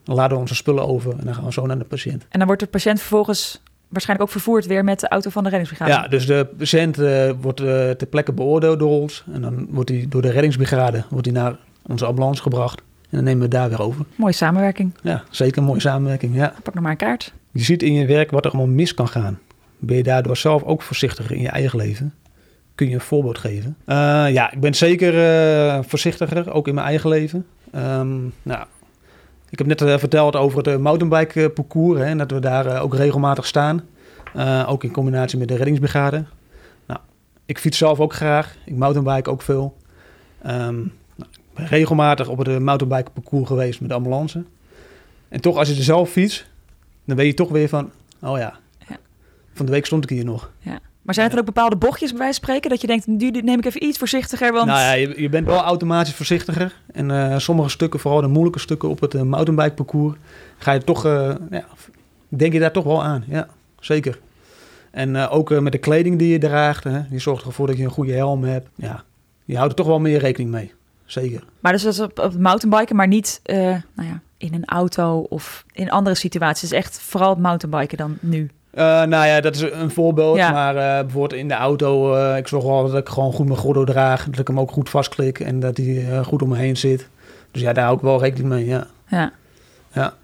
Dan 0.08 0.16
laden 0.16 0.34
we 0.34 0.40
onze 0.40 0.54
spullen 0.54 0.88
over 0.88 1.10
en 1.18 1.24
dan 1.24 1.34
gaan 1.34 1.44
we 1.44 1.52
zo 1.52 1.66
naar 1.66 1.78
de 1.78 1.84
patiënt. 1.84 2.26
En 2.28 2.38
dan 2.38 2.46
wordt 2.46 2.62
de 2.62 2.68
patiënt 2.68 2.98
vervolgens 2.98 3.60
waarschijnlijk 3.88 4.28
ook 4.28 4.34
vervoerd 4.34 4.66
weer 4.66 4.84
met 4.84 5.00
de 5.00 5.08
auto 5.08 5.30
van 5.30 5.42
de 5.42 5.48
reddingsbrigade. 5.48 5.90
Ja, 5.92 6.08
dus 6.08 6.26
de 6.26 6.48
patiënt 6.58 6.98
eh, 6.98 7.30
wordt 7.40 7.60
eh, 7.60 7.90
ter 7.90 8.06
plekke 8.06 8.32
beoordeeld 8.32 8.78
door 8.78 9.00
ons. 9.00 9.24
En 9.32 9.40
dan 9.40 9.66
wordt 9.70 9.90
hij 9.90 10.06
door 10.08 10.22
de 10.22 10.30
reddingsbrigade 10.30 11.04
wordt 11.10 11.26
hij 11.26 11.34
naar 11.34 11.56
onze 11.86 12.04
ambulance 12.04 12.42
gebracht. 12.42 12.78
En 12.78 13.16
dan 13.16 13.24
nemen 13.24 13.38
we 13.38 13.44
het 13.44 13.52
daar 13.52 13.68
weer 13.68 13.82
over. 13.82 14.04
Mooie 14.14 14.32
samenwerking. 14.32 14.94
Ja, 15.02 15.22
zeker 15.30 15.58
een 15.58 15.64
mooie 15.64 15.80
samenwerking. 15.80 16.34
Ja. 16.34 16.54
Pak 16.62 16.74
nog 16.74 16.82
maar 16.82 16.92
een 16.92 16.98
kaart. 16.98 17.32
Je 17.52 17.62
ziet 17.62 17.82
in 17.82 17.92
je 17.92 18.06
werk 18.06 18.30
wat 18.30 18.44
er 18.44 18.50
allemaal 18.50 18.74
mis 18.74 18.94
kan 18.94 19.08
gaan. 19.08 19.38
Ben 19.78 19.96
je 19.96 20.02
daardoor 20.02 20.36
zelf 20.36 20.62
ook 20.62 20.82
voorzichtiger 20.82 21.36
in 21.36 21.42
je 21.42 21.48
eigen 21.48 21.78
leven? 21.78 22.14
kun 22.74 22.88
je 22.88 22.94
een 22.94 23.00
voorbeeld 23.00 23.38
geven? 23.38 23.76
Uh, 23.86 23.94
ja, 24.32 24.52
ik 24.52 24.60
ben 24.60 24.74
zeker 24.74 25.84
voorzichtiger, 25.84 26.52
ook 26.52 26.68
in 26.68 26.74
mijn 26.74 26.86
eigen 26.86 27.10
leven. 27.10 27.46
Um, 27.74 28.32
nou, 28.42 28.64
ik 29.50 29.58
heb 29.58 29.66
net 29.66 29.82
uh, 29.82 29.98
verteld 29.98 30.36
over 30.36 30.68
het 30.68 30.80
mountainbike 30.80 31.50
parcours 31.50 31.98
hè, 31.98 32.04
en 32.04 32.18
dat 32.18 32.30
we 32.30 32.38
daar 32.38 32.82
ook 32.82 32.94
regelmatig 32.94 33.46
staan. 33.46 33.82
ook 34.66 34.84
in 34.84 34.92
combinatie 34.92 35.38
met 35.38 35.48
de 35.48 35.56
reddingsbrigade. 35.56 36.24
Nou, 36.86 37.00
ik 37.46 37.58
fiets 37.58 37.78
zelf 37.78 38.00
ook 38.00 38.12
graag. 38.12 38.56
Ik 38.64 38.76
mountainbike 38.76 39.30
ook 39.30 39.42
veel. 39.42 39.76
Um, 40.46 40.92
nou, 41.16 41.30
ik 41.30 41.54
ben 41.54 41.66
regelmatig 41.66 42.28
op 42.28 42.38
het 42.38 42.58
mountainbike 42.58 43.10
parcours 43.10 43.46
geweest 43.46 43.80
met 43.80 43.88
de 43.88 43.94
ambulance. 43.94 44.44
En 45.28 45.40
toch, 45.40 45.56
als 45.56 45.68
je 45.68 45.76
er 45.76 45.82
zelf 45.82 46.10
fiets, 46.10 46.46
dan 47.04 47.16
weet 47.16 47.26
je 47.26 47.34
toch 47.34 47.48
weer 47.48 47.68
van, 47.68 47.90
oh 48.22 48.38
ja, 48.38 48.58
ja. 48.88 48.96
van 49.52 49.66
de 49.66 49.72
week 49.72 49.86
stond 49.86 50.04
ik 50.04 50.10
hier 50.10 50.24
nog. 50.24 50.50
Ja. 50.58 50.80
Maar 51.08 51.16
zijn 51.16 51.30
er 51.30 51.38
ook 51.38 51.44
bepaalde 51.44 51.76
bochtjes 51.76 52.10
bij 52.10 52.18
wijze 52.18 52.40
van 52.40 52.44
spreken? 52.44 52.70
Dat 52.70 52.80
je 52.80 52.86
denkt, 52.86 53.06
nu 53.06 53.30
neem 53.30 53.58
ik 53.58 53.64
even 53.64 53.84
iets 53.84 53.98
voorzichtiger, 53.98 54.52
want... 54.52 54.66
Nou 54.66 54.78
ja, 54.78 54.92
je, 54.92 55.20
je 55.20 55.28
bent 55.28 55.46
wel 55.46 55.60
automatisch 55.60 56.14
voorzichtiger. 56.14 56.80
En 56.92 57.10
uh, 57.10 57.38
sommige 57.38 57.68
stukken, 57.68 58.00
vooral 58.00 58.20
de 58.20 58.26
moeilijke 58.26 58.58
stukken 58.58 58.88
op 58.88 59.00
het 59.00 59.14
uh, 59.14 59.22
mountainbike 59.22 59.74
parcours... 59.74 60.16
ga 60.58 60.72
je 60.72 60.84
toch, 60.84 61.06
uh, 61.06 61.34
ja, 61.50 61.64
denk 62.28 62.52
je 62.52 62.58
daar 62.58 62.72
toch 62.72 62.84
wel 62.84 63.04
aan. 63.04 63.24
Ja, 63.28 63.48
zeker. 63.80 64.18
En 64.90 65.16
ook 65.16 65.60
met 65.60 65.72
de 65.72 65.78
kleding 65.78 66.18
die 66.18 66.32
je 66.32 66.38
draagt, 66.38 66.84
hè, 66.84 67.08
die 67.08 67.18
zorgt 67.18 67.44
ervoor 67.44 67.66
dat 67.66 67.76
je 67.76 67.84
een 67.84 67.90
goede 67.90 68.12
helm 68.12 68.44
hebt. 68.44 68.68
Ja, 68.74 69.04
je 69.44 69.56
houdt 69.56 69.70
er 69.70 69.76
toch 69.76 69.86
wel 69.86 70.00
meer 70.00 70.18
rekening 70.18 70.50
mee. 70.50 70.72
Zeker. 71.04 71.44
Maar 71.60 71.72
dus 71.72 71.82
dat 71.82 71.92
is 71.92 72.00
op, 72.00 72.18
op 72.18 72.38
mountainbiken, 72.38 72.96
maar 72.96 73.08
niet 73.08 73.40
nou 73.44 73.82
ja, 73.94 74.20
in 74.36 74.54
een 74.54 74.64
auto 74.64 75.26
of 75.28 75.64
in 75.72 75.90
andere 75.90 76.16
situaties. 76.16 76.68
Dus 76.68 76.78
echt 76.78 77.00
vooral 77.00 77.30
het 77.30 77.38
mountainbiken 77.38 77.98
dan 77.98 78.16
nu. 78.20 78.50
Uh, 78.74 78.84
nou 78.84 79.26
ja, 79.26 79.40
dat 79.40 79.54
is 79.54 79.60
een 79.60 79.90
voorbeeld. 79.90 80.36
Maar 80.36 80.74
uh, 80.74 80.80
bijvoorbeeld 80.80 81.40
in 81.40 81.48
de 81.48 81.54
auto, 81.54 82.14
uh, 82.16 82.36
ik 82.36 82.48
zorg 82.48 82.64
wel 82.64 82.88
dat 82.88 82.96
ik 82.96 83.08
gewoon 83.08 83.32
goed 83.32 83.46
mijn 83.46 83.58
gordel 83.58 83.84
draag. 83.84 84.24
Dat 84.24 84.38
ik 84.38 84.46
hem 84.46 84.60
ook 84.60 84.70
goed 84.70 84.90
vastklik 84.90 85.40
en 85.40 85.60
dat 85.60 85.76
hij 85.76 86.24
goed 86.24 86.42
om 86.42 86.48
me 86.48 86.56
heen 86.56 86.76
zit. 86.76 87.08
Dus 87.50 87.62
ja, 87.62 87.72
daar 87.72 87.84
hou 87.84 87.96
ik 87.96 88.02
wel 88.02 88.20
rekening 88.20 88.48
mee, 88.48 88.66
ja. 88.66 88.86
Ja. 89.06 89.32
Ja. 89.92 90.14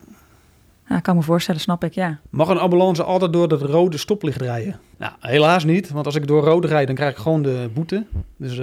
Ja, 0.88 1.00
kan 1.00 1.16
me 1.16 1.22
voorstellen, 1.22 1.60
snap 1.60 1.84
ik, 1.84 1.94
ja. 1.94 2.18
Mag 2.30 2.48
een 2.48 2.58
ambulance 2.58 3.02
altijd 3.02 3.32
door 3.32 3.48
dat 3.48 3.62
rode 3.62 3.96
stoplicht 3.96 4.40
rijden? 4.40 4.80
Nou, 4.96 5.12
helaas 5.20 5.64
niet. 5.64 5.90
Want 5.90 6.06
als 6.06 6.14
ik 6.14 6.26
door 6.26 6.44
rood 6.44 6.64
rijd, 6.64 6.86
dan 6.86 6.96
krijg 6.96 7.12
ik 7.12 7.18
gewoon 7.18 7.42
de 7.42 7.70
boete. 7.74 8.04
Dus 8.36 8.60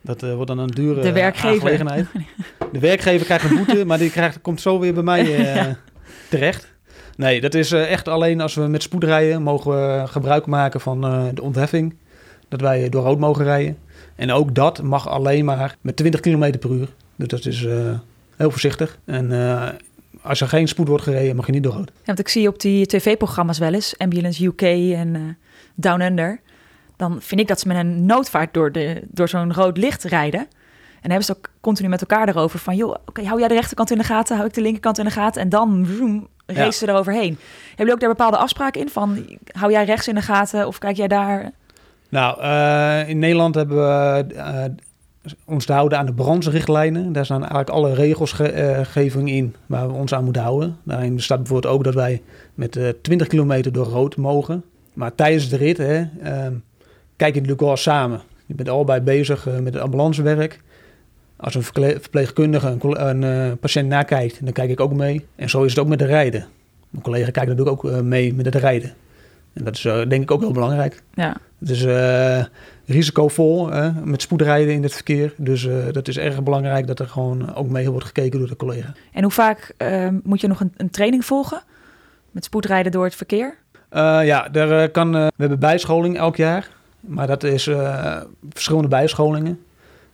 dat 0.00 0.20
wordt 0.20 0.46
dan 0.46 0.58
een 0.58 0.68
dure 0.70 1.00
de 1.00 1.12
werkgever. 1.12 2.06
De 2.72 2.78
werkgever 2.78 3.26
krijgt 3.26 3.50
een 3.50 3.56
boete, 3.56 3.84
maar 3.86 3.98
die 3.98 4.10
krijgt, 4.10 4.40
komt 4.40 4.60
zo 4.60 4.78
weer 4.78 4.94
bij 4.94 5.02
mij 5.02 5.24
ja. 5.24 5.76
terecht. 6.28 6.71
Nee, 7.22 7.40
dat 7.40 7.54
is 7.54 7.72
eh, 7.72 7.90
echt 7.90 8.08
alleen 8.08 8.40
als 8.40 8.54
we 8.54 8.60
met 8.60 8.82
spoed 8.82 9.04
rijden, 9.04 9.42
mogen 9.42 9.70
we 9.70 10.06
gebruik 10.06 10.46
maken 10.46 10.80
van 10.80 11.04
uh, 11.04 11.24
de 11.34 11.42
ontheffing. 11.42 11.94
Dat 12.48 12.60
wij 12.60 12.88
door 12.88 13.02
rood 13.02 13.18
mogen 13.18 13.44
rijden. 13.44 13.78
En 14.16 14.30
ook 14.32 14.54
dat 14.54 14.82
mag 14.82 15.08
alleen 15.08 15.44
maar 15.44 15.76
met 15.80 15.96
20 15.96 16.20
km 16.20 16.58
per 16.58 16.70
uur. 16.70 16.88
Dus 17.16 17.28
dat 17.28 17.46
is 17.46 17.62
uh, 17.62 17.98
heel 18.36 18.50
voorzichtig. 18.50 18.98
En 19.04 19.30
als 20.22 20.40
er 20.40 20.48
geen 20.48 20.68
spoed 20.68 20.88
wordt 20.88 21.02
gereden, 21.02 21.36
mag 21.36 21.46
je 21.46 21.52
niet 21.52 21.62
door 21.62 21.72
rood. 21.72 21.90
Ja, 21.94 22.02
want 22.04 22.18
ik 22.18 22.28
zie 22.28 22.48
op 22.48 22.60
die 22.60 22.86
tv-programma's 22.86 23.58
wel 23.58 23.74
eens, 23.74 23.98
Ambulance 23.98 24.44
UK 24.44 24.62
en 24.96 25.38
Down 25.74 26.00
Under. 26.00 26.40
Dan 26.96 27.20
vind 27.20 27.40
ik 27.40 27.48
dat 27.48 27.60
ze 27.60 27.68
met 27.68 27.76
een 27.76 28.06
noodvaart 28.06 28.54
door, 28.54 28.72
de, 28.72 29.02
door 29.08 29.28
zo'n 29.28 29.54
rood 29.54 29.76
licht 29.76 30.04
rijden. 30.04 30.40
En 31.00 31.10
hebben 31.10 31.24
ze 31.24 31.36
ook 31.36 31.50
continu 31.60 31.88
met 31.88 32.00
elkaar 32.00 32.28
erover 32.28 32.58
van... 32.58 32.76
joh, 32.76 32.94
oké, 33.06 33.24
hou 33.24 33.38
jij 33.38 33.48
de 33.48 33.54
rechterkant 33.54 33.90
in 33.90 33.98
de 33.98 34.04
gaten, 34.04 34.36
hou 34.36 34.48
ik 34.48 34.54
de 34.54 34.60
linkerkant 34.60 34.98
in 34.98 35.04
de 35.04 35.10
gaten... 35.10 35.42
en 35.42 35.48
dan 35.48 35.86
vroom, 35.86 36.28
race 36.54 36.78
ze 36.78 36.88
eroverheen. 36.88 37.38
Hebben 37.66 37.76
jullie 37.76 37.92
ook 37.92 38.00
daar 38.00 38.08
bepaalde 38.08 38.36
afspraken 38.36 38.80
in? 38.80 38.88
Van 38.88 39.38
hou 39.52 39.72
jij 39.72 39.84
rechts 39.84 40.08
in 40.08 40.14
de 40.14 40.22
gaten 40.22 40.66
of 40.66 40.78
kijk 40.78 40.96
jij 40.96 41.08
daar? 41.08 41.52
Nou, 42.08 42.42
uh, 42.42 43.08
in 43.08 43.18
Nederland 43.18 43.54
hebben 43.54 43.76
we 43.76 44.24
uh, 44.34 44.64
ons 45.44 45.64
te 45.64 45.72
houden 45.72 45.98
aan 45.98 46.06
de 46.06 46.14
brandsrichtlijnen. 46.14 47.12
Daar 47.12 47.24
staan 47.24 47.40
eigenlijk 47.40 47.70
alle 47.70 47.94
regelsgeving 47.94 49.28
uh, 49.28 49.34
in 49.34 49.54
waar 49.66 49.88
we 49.88 49.94
ons 49.94 50.14
aan 50.14 50.24
moeten 50.24 50.42
houden. 50.42 50.76
Daarin 50.84 51.20
staat 51.20 51.38
bijvoorbeeld 51.38 51.74
ook 51.74 51.84
dat 51.84 51.94
wij 51.94 52.22
met 52.54 52.94
20 53.02 53.26
kilometer 53.26 53.72
door 53.72 53.86
rood 53.86 54.16
mogen. 54.16 54.64
Maar 54.92 55.14
tijdens 55.14 55.48
de 55.48 55.56
rit 55.56 55.78
hè, 55.78 56.04
ehm, 56.22 56.54
kijk 57.16 57.34
je 57.34 57.40
natuurlijk 57.40 57.60
wel 57.60 57.76
samen. 57.76 58.20
Je 58.46 58.54
bent 58.54 58.68
allebei 58.68 59.00
bezig 59.00 59.44
met 59.44 59.74
het 59.74 59.82
ambulancewerk. 59.82 60.60
Als 61.42 61.54
een 61.54 61.62
verpleegkundige 61.62 62.76
een, 62.80 63.08
een 63.08 63.22
uh, 63.22 63.52
patiënt 63.60 63.88
nakijkt, 63.88 64.44
dan 64.44 64.52
kijk 64.52 64.70
ik 64.70 64.80
ook 64.80 64.92
mee. 64.92 65.26
En 65.36 65.50
zo 65.50 65.62
is 65.62 65.70
het 65.70 65.80
ook 65.80 65.88
met 65.88 65.98
de 65.98 66.04
rijden. 66.04 66.46
Mijn 66.90 67.04
collega 67.04 67.30
kijkt 67.30 67.48
natuurlijk 67.48 67.84
ook 67.84 67.92
uh, 67.92 68.00
mee 68.00 68.34
met 68.34 68.44
het 68.44 68.54
rijden. 68.54 68.94
En 69.52 69.64
dat 69.64 69.74
is 69.74 69.84
uh, 69.84 69.94
denk 70.08 70.22
ik 70.22 70.30
ook 70.30 70.40
heel 70.40 70.52
belangrijk. 70.52 71.02
Ja. 71.14 71.36
Het 71.58 71.70
is 71.70 71.84
risicovol 72.86 73.70
met 74.04 74.22
spoedrijden 74.22 74.74
in 74.74 74.82
het 74.82 74.92
verkeer. 74.92 75.34
Dus 75.36 75.68
dat 75.92 76.08
is 76.08 76.18
erg 76.18 76.42
belangrijk 76.42 76.86
dat 76.86 76.98
er 76.98 77.08
gewoon 77.08 77.54
ook 77.54 77.68
mee 77.68 77.90
wordt 77.90 78.06
gekeken 78.06 78.38
door 78.38 78.48
de 78.48 78.56
collega. 78.56 78.92
En 79.12 79.22
hoe 79.22 79.32
vaak 79.32 79.74
moet 80.22 80.40
je 80.40 80.48
nog 80.48 80.60
een, 80.60 80.72
een, 80.76 80.90
training 80.90 81.24
volgen 81.24 81.62
met 82.30 82.44
spoedrijden 82.44 82.92
door 82.92 83.04
het 83.04 83.14
verkeer? 83.14 83.54
ja, 84.22 84.48
daar 84.48 84.88
kan, 84.88 85.12
we 85.12 85.30
hebben 85.36 85.58
bijscholing 85.58 86.16
elk 86.16 86.36
jaar. 86.36 86.68
Maar 87.00 87.26
dat 87.26 87.44
is 87.44 87.70
verschillende 88.52 88.88
bijscholingen. 88.88 89.58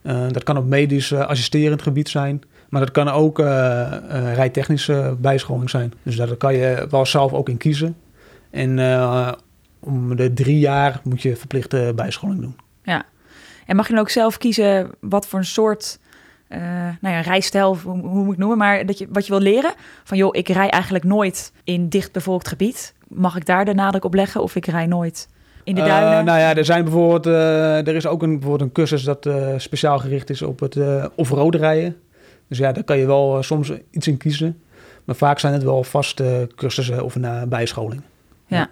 Uh, 0.09 0.29
dat 0.29 0.43
kan 0.43 0.57
op 0.57 0.67
medisch 0.67 1.11
uh, 1.11 1.27
assisterend 1.27 1.83
gebied 1.83 2.09
zijn. 2.09 2.43
Maar 2.69 2.81
dat 2.81 2.91
kan 2.91 3.09
ook 3.09 3.39
uh, 3.39 3.47
rijtechnische 4.35 5.17
bijscholing 5.21 5.71
zijn. 5.71 5.93
Dus 6.03 6.17
daar 6.17 6.37
kan 6.37 6.55
je 6.55 6.87
wel 6.91 7.07
zelf 7.07 7.33
ook 7.33 7.49
in 7.49 7.57
kiezen. 7.57 7.97
En 8.51 8.71
om 9.81 10.17
de 10.17 10.33
drie 10.33 10.59
jaar 10.59 11.01
moet 11.05 11.23
je 11.23 11.37
verplichte 11.37 11.93
bijscholing 11.97 12.41
doen. 12.41 12.57
Ja. 12.83 13.05
En 13.67 13.77
mag 13.77 13.87
je 13.87 13.93
dan 13.93 14.03
ook 14.03 14.11
zelf 14.11 14.39
kiezen 14.39 14.91
wat 15.01 15.27
voor 15.27 15.39
een 15.39 15.45
soort 15.45 15.99
nou 17.01 17.15
ja, 17.15 17.21
rijstijl, 17.21 17.77
hoe, 17.77 18.25
moet 18.25 18.33
ik 18.33 18.39
noemen, 18.39 18.59
maar 18.59 18.87
dat 18.87 18.99
je, 18.99 19.07
wat 19.11 19.27
je 19.27 19.33
wil 19.33 19.41
leren? 19.41 19.73
Van 20.05 20.17
joh, 20.17 20.37
ik 20.37 20.49
rij 20.49 20.69
eigenlijk 20.69 21.05
nooit 21.05 21.53
in 21.65 21.89
dichtbevolkt 21.89 22.49
gebied. 22.49 22.95
Mag 23.09 23.37
ik 23.37 23.47
daar 23.47 23.65
de 23.65 23.75
nadruk 23.75 24.05
op 24.05 24.15
leggen? 24.15 24.43
Of 24.43 24.57
ik 24.57 24.67
rij 24.67 24.87
nooit 24.87 25.29
in 25.69 25.75
de 25.75 25.81
duinen? 25.81 26.19
Uh, 26.19 26.25
nou 26.25 26.39
ja, 26.39 26.55
er 26.55 26.65
zijn 26.65 26.85
bijvoorbeeld, 26.85 27.27
uh, 27.27 27.87
er 27.87 27.95
is 27.95 28.07
ook 28.07 28.23
een, 28.23 28.31
bijvoorbeeld 28.31 28.61
een 28.61 28.73
cursus 28.73 29.03
dat 29.03 29.27
uh, 29.27 29.49
speciaal 29.57 29.99
gericht 29.99 30.31
is 30.31 30.43
op 30.43 30.61
het 30.61 30.77
off-road 31.15 31.55
rijden. 31.55 31.97
Dus 32.49 32.59
ja, 32.59 32.73
daar 32.73 32.85
kan 32.85 32.99
je 32.99 33.07
wel 33.07 33.43
soms 33.43 33.73
iets 33.91 34.07
in 34.07 34.17
kiezen. 34.17 34.63
Maar 35.05 35.17
vaak 35.17 35.39
zijn 35.39 35.53
het 35.53 35.63
wel 35.63 35.85
vaste 35.85 36.49
cursussen 36.57 37.05
of 37.05 37.15
een 37.15 37.49
bijscholing. 37.49 38.03
Ja. 38.47 38.69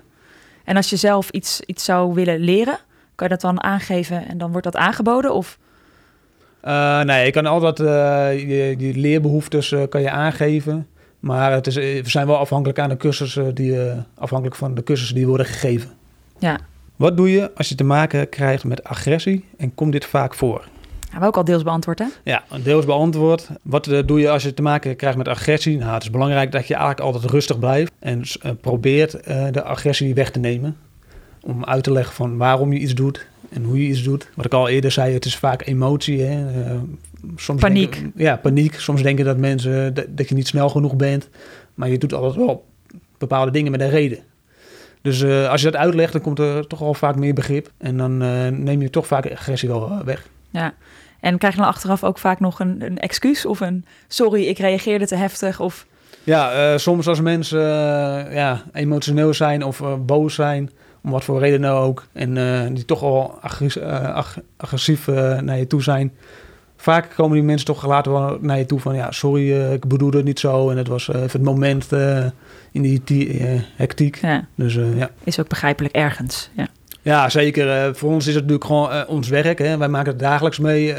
En 0.64 0.76
als 0.76 0.90
je 0.90 0.96
zelf 0.96 1.30
iets, 1.30 1.60
iets 1.60 1.84
zou 1.84 2.14
willen 2.14 2.38
leren, 2.38 2.78
kan 3.14 3.28
je 3.28 3.32
dat 3.32 3.40
dan 3.40 3.62
aangeven 3.62 4.28
en 4.28 4.38
dan 4.38 4.50
wordt 4.50 4.64
dat 4.64 4.76
aangeboden? 4.76 5.34
Of? 5.34 5.58
nee, 7.04 7.24
je 7.24 7.30
kan 7.30 7.46
altijd 7.46 7.78
je, 7.78 8.74
je 8.78 8.92
leerbehoeftes 8.94 9.74
kan 9.88 10.00
je 10.00 10.10
aangeven. 10.10 10.86
Maar 11.20 11.52
het 11.52 11.66
is, 11.66 11.74
we 11.74 12.02
zijn 12.04 12.26
wel 12.26 12.36
afhankelijk 12.38 12.78
aan 12.78 12.88
de 12.88 12.96
cursussen 12.96 13.54
die, 13.54 13.78
afhankelijk 14.14 14.56
van 14.56 14.74
de 14.74 14.82
cursussen 14.82 15.16
die 15.16 15.26
worden 15.26 15.46
gegeven. 15.46 15.90
Ja, 16.38 16.58
wat 16.96 17.16
doe 17.16 17.30
je 17.30 17.50
als 17.54 17.68
je 17.68 17.74
te 17.74 17.84
maken 17.84 18.28
krijgt 18.28 18.64
met 18.64 18.84
agressie 18.84 19.44
en 19.56 19.74
komt 19.74 19.92
dit 19.92 20.04
vaak 20.04 20.34
voor? 20.34 20.64
Hebben 21.00 21.20
we 21.20 21.26
ook 21.26 21.36
al 21.36 21.44
deels 21.44 21.62
beantwoord, 21.62 21.98
hè? 21.98 22.06
Ja, 22.24 22.44
deels 22.62 22.84
beantwoord. 22.84 23.48
Wat 23.62 23.86
uh, 23.86 23.98
doe 24.06 24.20
je 24.20 24.30
als 24.30 24.42
je 24.42 24.54
te 24.54 24.62
maken 24.62 24.96
krijgt 24.96 25.16
met 25.16 25.28
agressie? 25.28 25.78
Nou, 25.78 25.92
het 25.92 26.02
is 26.02 26.10
belangrijk 26.10 26.52
dat 26.52 26.66
je 26.66 26.74
eigenlijk 26.74 27.04
altijd 27.04 27.30
rustig 27.30 27.58
blijft 27.58 27.92
en 27.98 28.18
uh, 28.18 28.52
probeert 28.60 29.28
uh, 29.28 29.46
de 29.50 29.62
agressie 29.62 30.14
weg 30.14 30.30
te 30.30 30.38
nemen. 30.38 30.76
Om 31.42 31.64
uit 31.64 31.84
te 31.84 31.92
leggen 31.92 32.14
van 32.14 32.36
waarom 32.36 32.72
je 32.72 32.78
iets 32.78 32.94
doet 32.94 33.26
en 33.48 33.64
hoe 33.64 33.82
je 33.82 33.88
iets 33.88 34.02
doet. 34.02 34.30
Wat 34.34 34.44
ik 34.44 34.52
al 34.52 34.68
eerder 34.68 34.90
zei, 34.90 35.14
het 35.14 35.24
is 35.24 35.36
vaak 35.36 35.66
emotie. 35.66 36.22
Hè? 36.22 36.44
soms 37.36 37.60
paniek. 37.60 37.92
Denken, 37.92 38.12
ja, 38.16 38.36
paniek. 38.36 38.74
Soms 38.74 39.02
denken 39.02 39.24
dat 39.24 39.38
mensen 39.38 39.94
dat 40.08 40.28
je 40.28 40.34
niet 40.34 40.46
snel 40.46 40.68
genoeg 40.68 40.96
bent. 40.96 41.28
Maar 41.74 41.88
je 41.88 41.98
doet 41.98 42.14
altijd 42.14 42.46
wel 42.46 42.64
bepaalde 43.18 43.50
dingen 43.50 43.70
met 43.70 43.80
een 43.80 43.90
reden. 43.90 44.18
Dus 45.06 45.20
uh, 45.20 45.48
als 45.48 45.62
je 45.62 45.70
dat 45.70 45.80
uitlegt, 45.80 46.12
dan 46.12 46.20
komt 46.20 46.38
er 46.38 46.66
toch 46.66 46.80
al 46.80 46.94
vaak 46.94 47.16
meer 47.16 47.34
begrip. 47.34 47.70
En 47.78 47.96
dan 47.96 48.22
uh, 48.22 48.48
neem 48.48 48.82
je 48.82 48.90
toch 48.90 49.06
vaak 49.06 49.32
agressie 49.32 49.68
wel 49.68 49.90
uh, 49.90 50.00
weg. 50.00 50.26
Ja, 50.50 50.74
en 51.20 51.38
krijg 51.38 51.54
je 51.54 51.60
dan 51.60 51.68
achteraf 51.68 52.04
ook 52.04 52.18
vaak 52.18 52.40
nog 52.40 52.60
een, 52.60 52.82
een 52.84 52.98
excuus 52.98 53.46
of 53.46 53.60
een 53.60 53.84
sorry, 54.08 54.46
ik 54.46 54.58
reageerde 54.58 55.06
te 55.06 55.14
heftig? 55.14 55.60
Of... 55.60 55.86
Ja, 56.24 56.78
soms 56.78 57.08
als 57.08 57.20
mensen 57.20 57.60
ja, 58.32 58.62
emotioneel 58.72 59.34
zijn 59.34 59.64
of 59.64 59.82
boos 59.98 60.34
zijn, 60.34 60.70
om 61.02 61.10
wat 61.10 61.24
voor 61.24 61.40
reden 61.40 61.60
nou 61.60 61.86
ook, 61.86 62.06
en 62.12 62.74
die 62.74 62.84
toch 62.84 63.02
al 63.02 63.38
agressief, 63.40 63.82
ag 63.82 64.38
agressief 64.56 65.06
naar 65.40 65.58
je 65.58 65.66
toe 65.66 65.82
zijn, 65.82 66.12
vaak 66.76 67.12
komen 67.14 67.36
die 67.36 67.46
mensen 67.46 67.66
toch 67.66 67.86
later 67.86 68.12
wel 68.12 68.38
naar 68.40 68.58
je 68.58 68.66
toe 68.66 68.80
van 68.80 68.94
ja, 68.94 69.10
sorry, 69.10 69.72
ik 69.72 69.86
bedoelde 69.88 70.16
het 70.16 70.26
niet 70.26 70.40
zo 70.40 70.70
en 70.70 70.76
het 70.76 70.88
was 70.88 71.08
even 71.08 71.22
het 71.22 71.42
moment 71.42 71.88
in 72.72 72.82
die, 72.82 73.00
die 73.04 73.42
hectiek. 73.76 74.16
Ja. 74.16 74.46
Dus 74.54 74.74
ja. 74.74 75.10
Is 75.24 75.40
ook 75.40 75.48
begrijpelijk 75.48 75.94
ergens. 75.94 76.50
Ja, 76.56 76.68
ja 77.02 77.28
zeker. 77.28 77.96
Voor 77.96 78.10
ons 78.10 78.26
is 78.26 78.34
het 78.34 78.42
natuurlijk 78.42 78.64
gewoon 78.64 79.06
ons 79.06 79.28
werk. 79.28 79.58
Hè. 79.58 79.76
Wij 79.76 79.88
maken 79.88 80.10
het 80.10 80.20
dagelijks 80.20 80.58
mee 80.58 80.94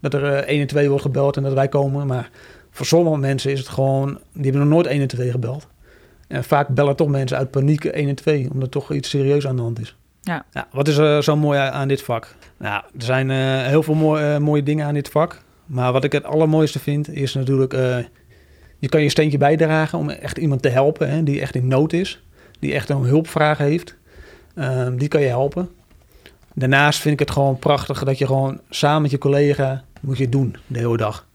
dat 0.00 0.14
er 0.14 0.34
1 0.34 0.60
en 0.60 0.66
2 0.66 0.88
wordt 0.88 1.04
gebeld 1.04 1.36
en 1.36 1.42
dat 1.42 1.52
wij 1.52 1.68
komen. 1.68 2.06
Maar 2.06 2.30
voor 2.70 2.86
sommige 2.86 3.18
mensen 3.18 3.52
is 3.52 3.58
het 3.58 3.68
gewoon, 3.68 4.18
die 4.32 4.42
hebben 4.42 4.60
nog 4.60 4.70
nooit 4.70 4.86
1 4.86 5.00
en 5.00 5.06
2 5.06 5.30
gebeld. 5.30 5.66
En 6.28 6.44
vaak 6.44 6.68
bellen 6.68 6.96
toch 6.96 7.08
mensen 7.08 7.36
uit 7.36 7.50
paniek 7.50 7.84
1 7.84 8.08
en 8.08 8.14
2, 8.14 8.48
omdat 8.52 8.70
toch 8.70 8.92
iets 8.92 9.10
serieus 9.10 9.46
aan 9.46 9.56
de 9.56 9.62
hand 9.62 9.80
is. 9.80 9.96
Ja. 10.26 10.66
wat 10.72 10.88
is 10.88 10.96
er 10.96 11.22
zo 11.22 11.36
mooi 11.36 11.58
aan 11.58 11.88
dit 11.88 12.02
vak? 12.02 12.34
Nou, 12.56 12.82
er 12.98 13.04
zijn 13.04 13.30
eh, 13.30 13.66
heel 13.66 13.82
veel 13.82 14.18
eh, 14.18 14.38
mooie 14.38 14.62
dingen 14.62 14.86
aan 14.86 14.94
dit 14.94 15.08
vak. 15.08 15.42
Maar 15.66 15.92
wat 15.92 16.04
ik 16.04 16.12
het 16.12 16.24
allermooiste 16.24 16.78
vind, 16.78 17.08
is 17.08 17.34
natuurlijk... 17.34 17.72
eh, 17.72 17.98
je 18.78 18.88
kan 18.88 19.02
je 19.02 19.08
steentje 19.08 19.38
bijdragen 19.38 19.98
om 19.98 20.10
echt 20.10 20.38
iemand 20.38 20.62
te 20.62 20.68
helpen 20.68 21.10
hè, 21.10 21.22
die 21.22 21.40
echt 21.40 21.54
in 21.54 21.68
nood 21.68 21.92
is. 21.92 22.22
Die 22.58 22.74
echt 22.74 22.88
een 22.88 23.02
hulpvraag 23.02 23.58
heeft. 23.58 23.96
Ehm, 24.54 24.96
die 24.96 25.08
kan 25.08 25.20
je 25.20 25.26
helpen. 25.26 25.68
Daarnaast 26.54 27.00
vind 27.00 27.14
ik 27.14 27.20
het 27.20 27.30
gewoon 27.30 27.58
prachtig 27.58 28.04
dat 28.04 28.18
je 28.18 28.26
gewoon 28.26 28.60
samen 28.70 29.02
met 29.02 29.10
je 29.10 29.18
collega 29.18 29.84
moet 30.00 30.18
je 30.18 30.28
doen 30.28 30.56
de 30.66 30.78
hele 30.78 30.96
dag. 30.96 31.26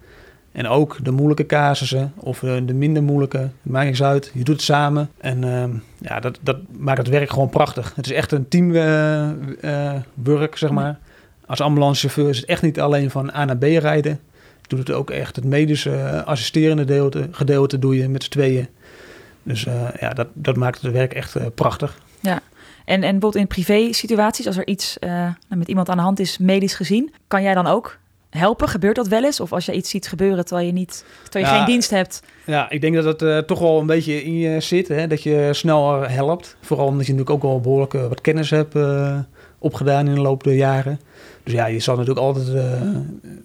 En 0.52 0.68
ook 0.68 0.98
de 1.04 1.12
moeilijke 1.12 1.46
casussen 1.46 2.14
of 2.16 2.44
eh, 2.44 2.56
de 2.66 2.74
minder 2.74 3.04
moeilijke, 3.04 3.38
het 3.38 3.52
maakt 3.62 3.86
niks 3.86 4.04
uit. 4.04 4.32
Je 4.34 4.44
doet 4.44 4.56
het 4.56 4.64
samen 4.64 5.10
en 5.18 5.44
ehm, 5.44 5.72
ja, 5.98 6.20
dat, 6.20 6.40
dat 6.42 6.58
maakt 6.78 6.98
het 6.98 7.08
werk 7.08 7.30
gewoon 7.30 7.50
prachtig. 7.50 7.96
Het 7.96 8.06
is 8.06 8.12
echt 8.12 8.32
een 8.32 8.48
teamwork, 8.48 10.58
zeg 10.58 10.72
maar. 10.72 11.00
Als 11.46 11.62
ambulancechauffeur 11.62 12.30
is 12.30 12.38
het 12.38 12.46
echt 12.46 12.62
niet 12.62 12.80
alleen 12.80 13.12
van 13.12 13.34
A 13.34 13.46
naar 13.46 13.58
B 13.58 13.64
rijden. 13.64 14.20
Je 14.62 14.68
doet 14.68 14.88
het 14.88 14.92
ook 14.92 15.10
echt 15.10 15.36
het 15.36 15.46
medische 15.46 15.96
eh, 15.96 16.24
assisterende 16.24 17.10
gedeelte, 17.32 17.80
doe 17.80 17.98
je 17.98 18.10
met 18.10 18.24
z'n 18.24 18.30
tweeën. 18.30 18.68
Dus 19.44 19.66
eh, 19.66 19.88
ja, 20.00 20.10
dat, 20.10 20.28
dat 20.34 20.56
maakt 20.56 20.82
het 20.82 20.92
werk 20.92 21.14
echt 21.14 21.36
eh, 21.36 21.46
prachtig. 21.56 22.00
En, 22.86 23.04
en 23.04 23.12
bijvoorbeeld 23.12 23.36
in 23.36 23.48
privé 23.48 23.94
situaties, 23.94 24.48
als 24.48 24.58
er 24.58 24.68
iets 24.68 25.00
eh, 25.00 25.28
met 25.48 25.68
iemand 25.68 25.90
aan 25.90 25.98
de 25.98 26.04
hand 26.04 26.20
is, 26.20 26.38
medisch 26.38 26.74
gezien, 26.74 27.14
kan 27.28 27.44
jij 27.44 27.54
dan 27.54 27.68
ook 27.68 27.98
helpen? 28.40 28.68
Gebeurt 28.70 28.96
dat 28.96 29.08
wel 29.08 29.24
eens? 29.24 29.40
Of 29.40 29.54
als 29.54 29.66
je 29.66 29.74
iets 29.74 29.90
ziet 29.90 30.08
gebeuren 30.08 30.46
terwijl 30.46 30.68
je, 30.68 30.74
niet, 30.74 31.06
terwijl 31.24 31.46
je 31.46 31.52
Ja, 31.52 31.58
geen 31.58 31.66
dienst 31.66 31.90
hebt? 31.90 32.22
Ja, 32.46 32.70
ik 32.70 32.82
denk 32.82 32.96
dat 32.96 33.04
het 33.06 33.22
eh, 33.22 33.38
toch 33.38 33.60
wel 33.60 33.80
een 33.80 33.86
beetje 33.86 34.24
in 34.24 34.38
je 34.38 34.60
zit. 34.60 34.88
Hè? 34.88 35.08
Dat 35.08 35.24
je 35.24 35.50
sneller 35.52 36.12
helpt. 36.12 36.56
Vooral 36.62 36.86
omdat 36.86 37.06
je 37.06 37.12
natuurlijk 37.14 37.44
ook 37.44 37.52
wel 37.52 37.60
behoorlijk 37.60 37.94
eh, 37.94 38.08
wat 38.08 38.22
kennis 38.22 38.50
hebt 38.50 38.76
eh, 38.76 39.20
opgedaan 39.58 40.08
in 40.08 40.16
de 40.16 40.22
loop 40.22 40.44
der 40.44 40.54
jaren. 40.54 41.00
Dus 41.44 41.54
ja, 41.54 41.66
je 41.66 41.80
zal 41.80 41.96
natuurlijk 41.96 42.26
altijd... 42.26 42.48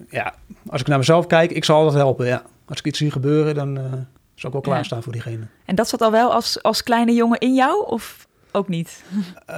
ja, 0.09 0.33
als 0.69 0.81
ik 0.81 0.87
naar 0.87 0.97
mezelf 0.97 1.27
kijk, 1.27 1.51
ik 1.51 1.65
zal 1.65 1.77
altijd 1.77 1.95
helpen. 1.95 2.25
Ja. 2.25 2.43
Als 2.65 2.79
ik 2.79 2.85
iets 2.85 2.97
zie 2.97 3.11
gebeuren, 3.11 3.55
dan 3.55 3.75
zal 4.35 4.49
ik 4.49 4.51
wel 4.55 4.61
Ja. 4.65 4.71
klaarstaan 4.71 5.03
voor 5.03 5.11
diegene. 5.11 5.47
En 5.65 5.75
dat 5.75 5.87
zat 5.89 6.01
al 6.01 6.11
wel 6.11 6.33
als, 6.33 6.63
als 6.63 6.83
kleine 6.83 7.13
jongen 7.13 7.39
in 7.39 7.53
jou? 7.53 7.85
Of 7.87 8.26
ook 8.51 8.67
niet? 8.67 9.03
Eh, 9.45 9.55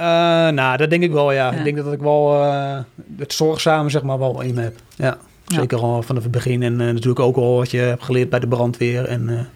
nou, 0.48 0.76
dat 0.76 0.90
denk 0.90 1.02
ik 1.02 1.12
wel, 1.12 1.32
ja. 1.32 1.50
Ja. 1.52 1.58
Ik 1.58 1.64
denk 1.64 1.76
dat 1.76 1.92
ik 1.92 2.00
wel 2.00 2.42
eh, 2.42 2.78
het 3.18 3.32
zorgzame 3.32 3.88
zeg 3.90 4.02
maar 4.02 4.18
wel 4.18 4.40
in 4.40 4.54
me 4.54 4.60
heb. 4.62 4.74
Ja, 4.96 5.18
Ja. 5.46 5.56
zeker 5.56 5.78
al 5.78 6.02
vanaf 6.02 6.22
het 6.22 6.32
begin. 6.32 6.62
En 6.62 6.80
eh, 6.80 6.86
natuurlijk 6.86 7.20
ook 7.20 7.36
al 7.36 7.56
wat 7.56 7.70
je 7.70 7.78
hebt 7.78 8.02
geleerd 8.02 8.30
bij 8.30 8.40
de 8.40 8.48
brandweer. 8.48 9.04
En, 9.04 9.48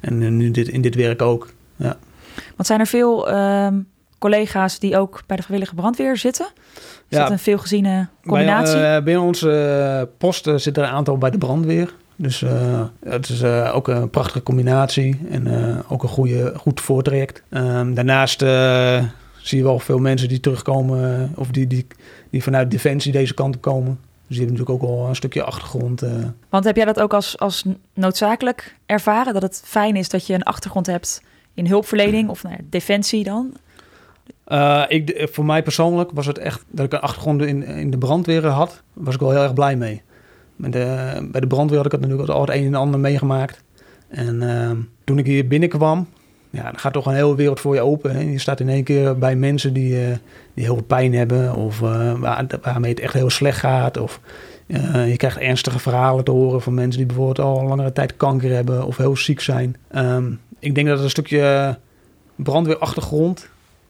en 0.00 0.36
nu 0.36 0.50
dit, 0.50 0.68
in 0.68 0.80
dit 0.80 0.94
werk 0.94 1.22
ook. 1.22 1.52
Want 2.56 2.66
zijn 2.68 2.80
er 2.80 2.86
veel 2.86 3.28
ehm, 3.30 3.74
collega's 4.18 4.78
die 4.78 4.96
ook 4.98 5.22
bij 5.26 5.36
de 5.36 5.42
vrijwillige 5.42 5.74
brandweer 5.74 6.16
zitten? 6.16 6.46
Is 7.08 7.16
Ja. 7.16 7.22
dat 7.22 7.30
een 7.30 7.38
veelgeziene 7.38 8.08
combinatie? 8.26 8.74
Bij, 8.78 9.02
binnen 9.02 9.22
onze 9.24 10.08
posten 10.18 10.60
zitten 10.60 10.82
er 10.82 10.88
een 10.88 10.94
aantal 10.94 11.18
bij 11.18 11.30
de 11.30 11.38
brandweer. 11.38 11.94
Dus 12.20 12.42
eh, 12.42 12.82
het 13.04 13.28
is 13.28 13.40
eh, 13.42 13.70
ook 13.74 13.88
een 13.88 14.10
prachtige 14.10 14.42
combinatie 14.42 15.20
en 15.30 15.46
eh, 15.46 15.78
ook 15.88 16.02
een 16.02 16.08
goede, 16.08 16.52
goed 16.56 16.80
voortraject. 16.80 17.42
Ehm, 17.48 17.94
daarnaast 17.94 18.40
zie 19.42 19.58
je 19.58 19.64
wel 19.64 19.78
veel 19.78 19.98
mensen 19.98 20.28
die 20.28 20.40
terugkomen 20.40 21.32
of 21.36 21.48
die, 21.48 21.66
die, 21.66 21.86
die 22.30 22.42
vanuit 22.42 22.70
Defensie 22.70 23.12
deze 23.12 23.34
kant 23.34 23.56
op 23.56 23.60
komen. 23.60 23.98
Dus 24.26 24.36
die 24.36 24.46
hebben 24.46 24.56
natuurlijk 24.56 24.84
ook 24.84 24.90
al 24.90 25.08
een 25.08 25.16
stukje 25.16 25.42
achtergrond. 25.42 26.02
Want 26.48 26.64
heb 26.64 26.76
jij 26.76 26.84
dat 26.84 27.00
ook 27.00 27.14
als, 27.14 27.38
als 27.38 27.64
noodzakelijk 27.94 28.76
ervaren? 28.86 29.32
Dat 29.32 29.42
het 29.42 29.62
fijn 29.64 29.96
is 29.96 30.08
dat 30.08 30.26
je 30.26 30.34
een 30.34 30.42
achtergrond 30.42 30.86
hebt 30.86 31.22
in 31.54 31.66
hulpverlening 31.66 32.28
of 32.28 32.42
ja, 32.42 32.56
defensie 32.62 33.24
dan? 33.24 33.52
Ik, 34.88 35.28
voor 35.32 35.44
mij 35.44 35.62
persoonlijk 35.62 36.10
was 36.14 36.26
het 36.26 36.38
echt 36.38 36.64
dat 36.68 36.86
ik 36.86 36.92
een 36.92 37.00
achtergrond 37.00 37.42
in, 37.42 37.62
in 37.62 37.90
de 37.90 37.98
brandweer 37.98 38.46
had. 38.46 38.82
Was 38.92 39.14
ik 39.14 39.20
wel 39.20 39.30
heel 39.30 39.42
erg 39.42 39.54
blij 39.54 39.76
mee. 39.76 40.02
Met 40.60 40.72
de, 40.72 41.28
bij 41.30 41.40
de 41.40 41.46
brandweer 41.46 41.76
had 41.76 41.86
ik 41.86 41.92
het 41.92 42.00
natuurlijk 42.00 42.28
al 42.28 42.40
het 42.40 42.50
een 42.50 42.66
en 42.66 42.74
ander 42.74 43.00
meegemaakt. 43.00 43.62
En 44.08 44.42
ehm, 44.42 44.76
toen 45.04 45.18
ik 45.18 45.26
hier 45.26 45.48
binnenkwam, 45.48 46.06
ja, 46.50 46.62
dan 46.62 46.78
gaat 46.78 46.92
toch 46.92 47.06
een 47.06 47.14
hele 47.14 47.34
wereld 47.34 47.60
voor 47.60 47.74
je 47.74 47.80
open. 47.80 48.14
Hè. 48.14 48.20
Je 48.20 48.38
staat 48.38 48.60
in 48.60 48.68
één 48.68 48.84
keer 48.84 49.18
bij 49.18 49.36
mensen 49.36 49.72
die, 49.72 50.00
eh, 50.00 50.16
die 50.54 50.64
heel 50.64 50.74
veel 50.74 50.84
pijn 50.84 51.14
hebben. 51.14 51.54
Of 51.54 51.82
eh, 51.82 52.18
waar, 52.18 52.46
waarmee 52.62 52.90
het 52.90 53.00
echt 53.00 53.12
heel 53.12 53.30
slecht 53.30 53.58
gaat. 53.58 53.96
Of 53.96 54.20
eh, 54.66 55.08
je 55.08 55.16
krijgt 55.16 55.38
ernstige 55.38 55.78
verhalen 55.78 56.24
te 56.24 56.30
horen 56.30 56.62
van 56.62 56.74
mensen 56.74 56.98
die 56.98 57.06
bijvoorbeeld 57.06 57.38
al 57.38 57.62
langere 57.62 57.92
tijd 57.92 58.16
kanker 58.16 58.50
hebben. 58.50 58.86
Of 58.86 58.96
heel 58.96 59.16
ziek 59.16 59.40
zijn. 59.40 59.76
Ehm, 59.90 60.32
ik 60.58 60.74
denk 60.74 60.86
dat 60.86 61.00
een 61.00 61.10
stukje 61.10 61.78
brandweerachtergrond 62.36 63.48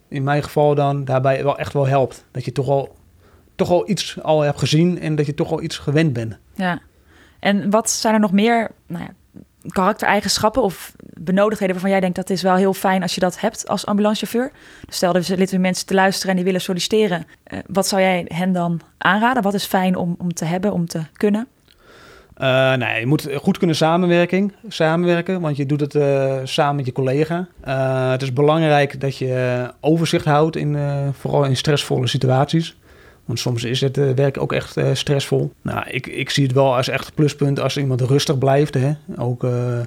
in 0.08 0.22
mijn 0.22 0.42
geval 0.42 0.74
dan 0.74 1.04
daarbij 1.04 1.44
wel 1.44 1.58
echt 1.58 1.72
wel 1.72 1.86
helpt. 1.86 2.24
Dat 2.30 2.44
je 2.44 2.52
toch 2.52 2.68
al, 2.68 2.96
toch 3.54 3.70
al 3.70 3.88
iets 3.88 4.18
al 4.22 4.40
hebt 4.40 4.58
gezien 4.58 5.00
en 5.00 5.14
dat 5.14 5.26
je 5.26 5.34
toch 5.34 5.52
al 5.52 5.62
iets 5.62 5.78
gewend 5.78 6.12
bent. 6.12 6.38
Ja. 6.60 6.78
En 7.38 7.70
wat 7.70 7.90
zijn 7.90 8.14
er 8.14 8.20
nog 8.20 8.32
meer 8.32 8.70
nou 8.86 9.04
ja, 9.04 9.10
karaktereigenschappen 9.68 10.62
of 10.62 10.92
benodigdheden 10.98 11.74
waarvan 11.74 11.90
jij 11.90 12.00
denkt 12.00 12.16
dat 12.16 12.30
is 12.30 12.42
wel 12.42 12.54
heel 12.54 12.74
fijn 12.74 13.02
als 13.02 13.14
je 13.14 13.20
dat 13.20 13.40
hebt 13.40 13.68
als 13.68 13.86
ambulancechauffeur? 13.86 14.52
Dus 14.86 14.96
stel 14.96 15.14
er 15.14 15.24
zitten 15.24 15.60
mensen 15.60 15.86
te 15.86 15.94
luisteren 15.94 16.30
en 16.30 16.36
die 16.36 16.44
willen 16.44 16.60
solliciteren. 16.60 17.26
Eh, 17.42 17.58
wat 17.66 17.86
zou 17.86 18.02
jij 18.02 18.24
hen 18.28 18.52
dan 18.52 18.80
aanraden? 18.98 19.42
Wat 19.42 19.54
is 19.54 19.64
fijn 19.64 19.96
om, 19.96 20.14
om 20.18 20.34
te 20.34 20.44
hebben, 20.44 20.72
om 20.72 20.86
te 20.86 21.00
kunnen? 21.12 21.46
Nee, 22.76 23.00
je 23.00 23.06
moet 23.06 23.28
goed 23.34 23.58
kunnen 23.58 23.76
samenwerking, 23.76 24.52
samenwerken, 24.68 25.40
want 25.40 25.56
je 25.56 25.66
doet 25.66 25.80
het 25.80 25.94
eh, 25.94 26.36
samen 26.44 26.76
met 26.76 26.86
je 26.86 26.92
collega. 26.92 27.48
Het 28.10 28.22
is 28.22 28.32
belangrijk 28.32 29.00
dat 29.00 29.16
je 29.16 29.70
overzicht 29.80 30.24
houdt, 30.24 30.56
in, 30.56 30.76
vooral 31.12 31.44
in 31.44 31.56
stressvolle 31.56 32.06
situaties. 32.06 32.76
Want 33.30 33.42
soms 33.42 33.64
is 33.64 33.80
het 33.80 33.98
eh, 33.98 34.10
werk 34.10 34.40
ook 34.40 34.52
echt 34.52 34.76
eh, 34.76 34.90
stressvol. 34.92 35.52
Nou, 35.62 35.90
ik, 35.90 36.06
ik 36.06 36.30
zie 36.30 36.42
het 36.42 36.52
wel 36.52 36.76
als 36.76 36.88
echt 36.88 37.14
pluspunt 37.14 37.60
als 37.60 37.76
iemand 37.76 38.00
rustig 38.00 38.38
blijft. 38.38 38.74
Hè? 38.74 38.92
Ook 39.16 39.44
eh, 39.44 39.80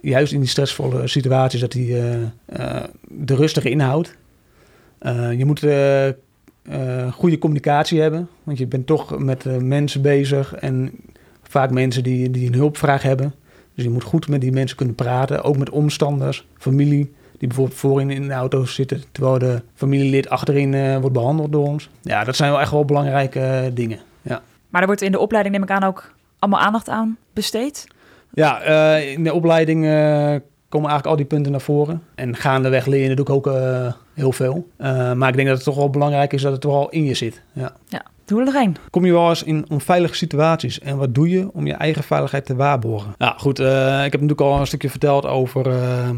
juist 0.00 0.32
in 0.32 0.40
die 0.40 0.48
stressvolle 0.48 1.08
situaties 1.08 1.60
dat 1.60 1.72
hij 1.72 1.84
de 3.08 3.34
rustige 3.34 3.70
inhoudt. 3.70 4.16
Je 5.36 5.44
moet 5.44 5.60
goede 7.12 7.38
communicatie 7.38 8.00
hebben, 8.00 8.28
want 8.42 8.58
je 8.58 8.66
bent 8.66 8.86
toch 8.86 9.18
met 9.18 9.44
mensen 9.60 10.02
bezig 10.02 10.54
en 10.54 10.90
vaak 11.42 11.70
mensen 11.70 12.02
die, 12.02 12.30
die 12.30 12.46
een 12.46 12.54
hulpvraag 12.54 13.02
hebben. 13.02 13.34
Dus 13.74 13.84
je 13.84 13.90
moet 13.90 14.04
goed 14.04 14.28
met 14.28 14.40
die 14.40 14.52
mensen 14.52 14.76
kunnen 14.76 14.94
praten, 14.94 15.42
ook 15.42 15.58
met 15.58 15.70
omstanders, 15.70 16.46
familie, 16.58 17.12
die 17.42 17.50
bijvoorbeeld 17.50 17.80
voorin 17.80 18.10
in 18.10 18.28
de 18.28 18.34
auto 18.34 18.64
zitten, 18.64 19.02
terwijl 19.12 19.38
de 19.38 19.62
familielid 19.74 20.28
achterin 20.28 20.74
eh, 20.74 20.96
wordt 20.96 21.12
behandeld 21.12 21.52
door 21.52 21.66
ons. 21.66 21.88
Ja, 22.02 22.24
dat 22.24 22.36
zijn 22.36 22.50
wel 22.50 22.60
echt 22.60 22.70
wel 22.70 22.84
belangrijke 22.84 23.40
eh, 23.40 23.70
dingen. 23.74 23.98
Ja, 24.22 24.42
Maar 24.68 24.80
er 24.80 24.86
wordt 24.86 25.02
in 25.02 25.12
de 25.12 25.18
opleiding, 25.18 25.54
neem 25.54 25.64
ik 25.64 25.70
aan, 25.70 25.84
ook 25.84 26.12
allemaal 26.38 26.60
aandacht 26.60 26.88
aan 26.88 27.16
besteed. 27.32 27.86
ja 28.32 28.60
eh, 28.60 29.12
in 29.12 29.24
de 29.24 29.32
opleiding 29.32 29.84
komen 30.72 30.90
eigenlijk 30.90 31.06
al 31.06 31.16
die 31.16 31.24
punten 31.24 31.52
naar 31.52 31.60
voren. 31.60 32.02
En 32.14 32.36
gaandeweg 32.36 32.86
leer 32.86 33.02
je 33.02 33.08
natuurlijk 33.08 33.36
ook 33.36 33.46
eh, 33.46 33.92
heel 34.14 34.32
veel. 34.32 34.68
Eh, 34.76 35.12
maar 35.12 35.28
ik 35.28 35.34
denk 35.34 35.48
dat 35.48 35.56
het 35.56 35.66
toch 35.66 35.76
wel 35.76 35.90
belangrijk 35.90 36.32
is 36.32 36.42
dat 36.42 36.52
het 36.52 36.60
toch 36.60 36.72
wel 36.72 36.88
in 36.90 37.04
je 37.04 37.14
zit. 37.14 37.42
Ja. 37.52 37.72
Doe 38.24 38.38
er 38.38 38.44
nog 38.44 38.54
één. 38.54 38.76
Kom 38.90 39.04
je 39.04 39.12
wel 39.12 39.28
eens 39.28 39.42
in 39.42 39.64
onveilige 39.68 40.14
situaties 40.14 40.80
en 40.80 40.96
wat 40.96 41.14
doe 41.14 41.28
je 41.28 41.48
om 41.52 41.66
je 41.66 41.72
eigen 41.72 42.02
veiligheid 42.02 42.44
te 42.44 42.56
waarborgen? 42.56 43.14
Nou 43.18 43.38
goed, 43.38 43.58
eh, 43.58 44.04
ik 44.04 44.12
heb 44.12 44.20
natuurlijk 44.20 44.40
al 44.40 44.60
een 44.60 44.66
stukje 44.66 44.90
verteld 44.90 45.26
over, 45.26 45.70
eh, 45.70 46.10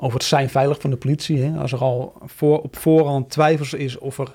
over 0.00 0.18
het 0.18 0.28
zijn 0.28 0.50
veilig 0.50 0.80
van 0.80 0.90
de 0.90 0.96
politie. 0.96 1.42
Hè? 1.42 1.58
Als 1.58 1.72
er 1.72 1.78
al 1.78 2.12
voor, 2.24 2.60
op 2.60 2.76
voorhand 2.76 3.30
twijfels 3.30 3.72
is 3.72 3.98
of, 3.98 4.18
er, 4.18 4.32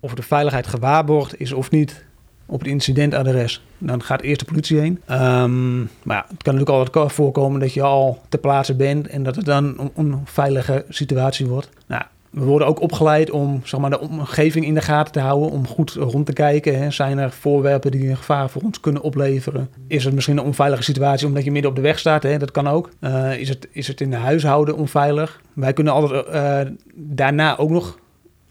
of 0.00 0.14
de 0.14 0.22
veiligheid 0.22 0.66
gewaarborgd 0.66 1.40
is 1.40 1.52
of 1.52 1.70
niet 1.70 2.04
op 2.46 2.58
het 2.58 2.68
incidentadres, 2.68 3.64
dan 3.78 4.02
gaat 4.02 4.20
eerst 4.20 4.40
de 4.40 4.46
politie 4.46 4.78
heen. 4.78 5.02
Ehm, 5.06 5.78
maar 5.78 6.16
ja, 6.16 6.26
het 6.28 6.42
kan 6.42 6.54
natuurlijk 6.54 6.70
altijd 6.70 7.12
voorkomen 7.12 7.60
dat 7.60 7.74
je 7.74 7.82
al 7.82 8.20
ter 8.28 8.38
plaatse 8.38 8.74
bent 8.74 9.08
en 9.08 9.22
dat 9.22 9.36
het 9.36 9.44
dan 9.44 9.90
een 9.94 10.14
onveilige 10.14 10.84
situatie 10.88 11.46
wordt. 11.46 11.68
Nou, 11.86 12.02
we 12.34 12.44
worden 12.44 12.68
ook 12.68 12.80
opgeleid 12.80 13.30
om 13.30 13.60
zeg 13.64 13.80
maar, 13.80 13.90
de 13.90 14.00
omgeving 14.00 14.64
in 14.64 14.74
de 14.74 14.80
gaten 14.80 15.12
te 15.12 15.20
houden, 15.20 15.50
om 15.50 15.66
goed 15.66 15.90
rond 15.92 16.26
te 16.26 16.32
kijken. 16.32 16.78
Hè. 16.78 16.90
Zijn 16.90 17.18
er 17.18 17.30
voorwerpen 17.30 17.90
die 17.90 18.08
een 18.08 18.16
gevaar 18.16 18.50
voor 18.50 18.62
ons 18.62 18.80
kunnen 18.80 19.02
opleveren? 19.02 19.68
Is 19.86 20.04
het 20.04 20.14
misschien 20.14 20.36
een 20.36 20.44
onveilige 20.44 20.82
situatie 20.82 21.26
omdat 21.26 21.44
je 21.44 21.50
midden 21.50 21.70
op 21.70 21.76
de 21.76 21.82
weg 21.82 21.98
staat? 21.98 22.22
Hè? 22.22 22.38
Dat 22.38 22.50
kan 22.50 22.68
ook. 22.68 22.90
Eh, 23.00 23.38
is, 23.38 23.48
het, 23.48 23.68
is 23.70 23.88
het 23.88 24.00
in 24.00 24.10
de 24.10 24.16
huishouden 24.16 24.76
onveilig? 24.76 25.40
Wij 25.52 25.72
kunnen 25.72 25.92
altijd 25.92 26.26
eh, 26.26 26.60
daarna 26.94 27.58
ook 27.58 27.70
nog 27.70 27.98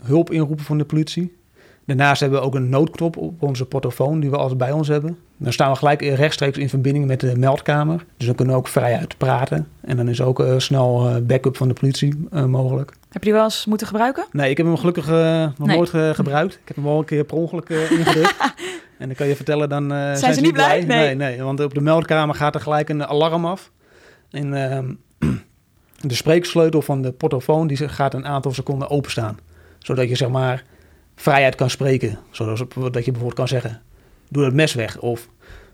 hulp 0.04 0.32
inroepen 0.32 0.65
van 0.65 0.78
de 0.78 0.86
politie. 0.86 1.36
Daarnaast 1.86 2.22
hebben 2.22 2.39
we 2.39 2.46
ook 2.46 2.56
een 2.56 2.69
noodknop 2.69 3.17
op 3.17 3.41
onze 3.43 3.65
portofoon 3.65 4.19
die 4.19 4.30
we 4.30 4.38
altijd 4.38 4.58
bij 4.58 4.72
ons 4.72 4.88
hebben. 4.88 5.17
Dan 5.38 5.54
staan 5.54 5.72
we 5.72 5.78
gelijk 5.78 6.02
rechtstreeks 6.02 6.58
in 6.58 6.69
verbinding 6.69 7.06
met 7.06 7.19
de 7.19 7.38
meldkamer. 7.38 8.06
Dus 8.17 8.26
dan 8.26 8.36
kunnen 8.36 8.54
we 8.54 8.60
ook 8.60 8.67
vrijuit 8.67 9.17
praten. 9.17 9.67
En 9.82 9.98
dan 9.98 10.08
is 10.08 10.22
ook 10.22 10.39
eh, 10.39 10.54
snel 10.58 11.10
eh, 11.10 11.15
backup 11.22 11.58
van 11.58 11.67
de 11.67 11.74
politie 11.74 12.28
eh, 12.32 12.46
mogelijk. 12.46 12.89
Heb 12.89 13.24
je 13.24 13.30
die 13.30 13.34
wel 13.34 13.43
eens 13.43 13.65
moeten 13.65 13.88
gebruiken? 13.88 14.26
Nee, 14.32 14.50
ik 14.50 14.58
heb 14.58 14.65
hem 14.65 14.78
gelukkig 14.78 15.08
nog 15.08 15.67
Nee. 15.67 15.78
nooit 15.78 16.15
gebruikt. 16.15 16.54
Ik 16.54 16.67
heb 16.67 16.76
hem 16.76 16.86
wel 16.86 16.98
een 16.98 17.06
keer 17.06 17.24
per 17.24 17.38
ongeluk 17.38 17.69
ingedrukt. 17.69 18.36
en 18.98 19.08
dan 19.08 19.15
kan 19.15 19.28
je 19.28 19.36
vertellen, 19.36 19.69
dan 19.69 19.93
eh, 19.93 20.13
zijn, 20.13 20.34
ze 20.34 20.41
niet 20.41 20.54
blij? 20.54 20.84
Nee. 20.84 21.15
Nee. 21.15 21.15
nee, 21.15 21.43
want 21.43 21.60
op 21.60 21.74
de 21.74 21.82
meldkamer 21.82 22.36
gaat 22.36 22.56
er 22.56 22.62
gelijk 22.62 22.89
een 22.89 23.06
alarm 23.06 23.46
af. 23.46 23.72
En 24.32 24.72
ehm, 24.72 24.93
de 26.10 26.13
spreeksleutel 26.13 26.82
van 26.82 27.02
de 27.02 27.12
portofoon 27.12 27.67
die 27.67 27.89
gaat 27.89 28.13
een 28.13 28.26
aantal 28.26 28.54
seconden 28.54 28.89
openstaan. 28.89 29.38
Zodat 29.80 30.10
je 30.10 30.15
zeg 30.15 30.30
maar 30.30 30.63
vrijheid 31.15 31.56
kan 31.56 31.69
spreken. 31.69 32.19
Zodat 32.32 32.58
je 32.58 32.86
bijvoorbeeld 32.86 33.34
kan 33.34 33.47
zeggen, 33.47 33.82
doe 34.30 34.45
het 34.45 34.54
mes 34.54 34.73
weg. 34.73 34.99
Of 34.99 35.28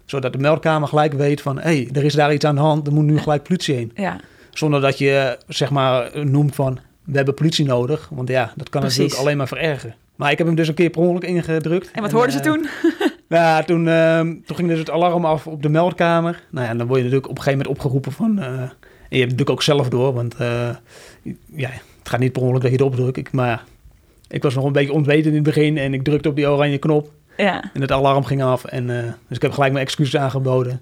zodat 0.06 0.34
de 0.34 0.39
meldkamer 0.39 0.88
gelijk 0.88 1.13
weet 1.13 1.41
van, 1.41 1.56
hé, 1.56 1.62
hey, 1.62 1.89
er 1.93 2.04
is 2.04 2.13
daar 2.13 2.34
iets 2.34 2.45
aan 2.45 2.56
de 2.56 2.62
hand, 2.62 2.88
er 2.88 2.93
moet 2.93 3.06
nu 3.06 3.17
gelijk 3.17 3.43
politie 3.43 3.75
heen. 3.75 3.91
Ja, 3.95 4.19
Zonder 4.60 4.82
dat 4.82 4.97
je 4.97 5.38
zeg 5.47 5.69
maar 5.69 6.12
noemt 6.13 6.56
van, 6.56 6.80
we 7.04 7.15
hebben 7.15 7.34
politie 7.34 7.65
nodig. 7.65 8.10
Want 8.12 8.30
ja, 8.30 8.54
dat 8.56 8.69
kan 8.69 8.82
Precies. 8.82 8.97
natuurlijk 8.97 9.25
alleen 9.25 9.38
maar 9.38 9.47
verergeren. 9.47 9.95
Maar 10.15 10.32
ik 10.32 10.38
heb 10.38 10.47
hem 10.47 10.56
dus 10.56 10.67
een 10.67 10.73
keer 10.73 10.89
per 10.89 11.02
ongeluk 11.02 11.23
ingedrukt. 11.23 11.91
en 11.91 12.02
wat 12.02 12.12
hoorden 12.12 12.32
ze 12.32 12.38
eh, 12.38 12.43
toen? 12.45 12.67
ja, 13.38 13.63
toen, 13.63 13.88
ehm, 13.88 14.36
toen 14.45 14.56
ging 14.56 14.69
dus 14.69 14.80
het 14.80 14.89
alarm 14.89 15.25
af 15.25 15.47
op 15.47 15.62
de 15.62 15.69
meldkamer. 15.69 16.43
Nou 16.52 16.67
ja, 16.67 16.73
dan 16.73 16.88
word 16.88 16.97
je 16.97 17.04
natuurlijk 17.04 17.30
op 17.30 17.38
een 17.38 17.43
gegeven 17.43 17.60
moment 17.60 17.78
opgeroepen 17.78 18.12
van... 18.12 18.39
eh, 18.39 18.47
en 18.47 19.17
je 19.17 19.19
hebt 19.19 19.32
het 19.32 19.39
natuurlijk 19.39 19.49
ook 19.49 19.63
zelf 19.63 19.89
door, 19.89 20.13
want 20.13 20.36
eh, 20.36 20.69
ja, 21.56 21.69
het 21.69 22.10
gaat 22.10 22.19
niet 22.19 22.32
per 22.32 22.41
ongeluk 22.41 22.62
dat 22.62 22.71
je 22.71 22.78
het 22.78 22.86
opdrukt. 22.86 23.17
Ik, 23.17 23.32
maar 23.32 23.63
ik 24.30 24.44
was 24.44 24.56
nog 24.56 24.65
een 24.65 24.72
beetje 24.72 24.94
ontwetend 24.94 25.26
in 25.26 25.34
het 25.34 25.44
begin 25.44 25.78
en 25.78 25.94
ik 25.94 26.04
drukte 26.04 26.30
op 26.30 26.36
die 26.36 26.50
oranje 26.50 26.78
knop. 26.78 27.10
Ja, 27.38 27.63
En 27.74 27.82
het 27.82 27.92
alarm 27.92 28.24
ging 28.26 28.44
af. 28.44 28.65
En, 28.65 28.89
eh, 28.89 29.04
dus 29.28 29.38
ik 29.38 29.42
heb 29.42 29.52
gelijk 29.52 29.72
mijn 29.74 29.86
excuses 29.86 30.20
aangeboden. 30.20 30.82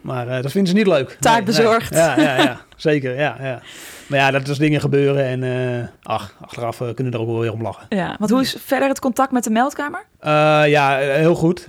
Maar 0.00 0.28
eh, 0.28 0.42
dat 0.42 0.50
vinden 0.50 0.70
ze 0.70 0.76
niet 0.76 0.86
leuk. 0.86 1.16
Taak 1.20 1.32
Nee, 1.34 1.44
nee. 1.44 1.44
bezorgd. 1.44 1.94
Ja, 1.94 2.20
ja, 2.20 2.36
ja, 2.36 2.60
zeker. 2.76 3.14
Ja, 3.18 3.36
ja. 3.40 3.60
Maar 4.06 4.18
ja, 4.18 4.30
dat 4.30 4.48
is 4.48 4.58
dingen 4.58 4.80
gebeuren. 4.80 5.24
En 5.24 5.42
eh, 5.78 5.86
ach, 6.02 6.34
achteraf 6.40 6.76
kunnen 6.76 7.12
we 7.12 7.12
er 7.12 7.20
ook 7.20 7.26
wel 7.30 7.40
weer 7.40 7.52
om 7.52 7.62
lachen. 7.62 7.86
ja. 7.88 8.16
Want 8.18 8.30
hoe 8.30 8.40
is 8.40 8.56
verder 8.64 8.88
het 8.88 9.00
contact 9.00 9.32
met 9.32 9.44
de 9.44 9.50
meldkamer? 9.50 10.04
Ja, 10.68 10.96
heel 10.98 11.34
goed. 11.34 11.66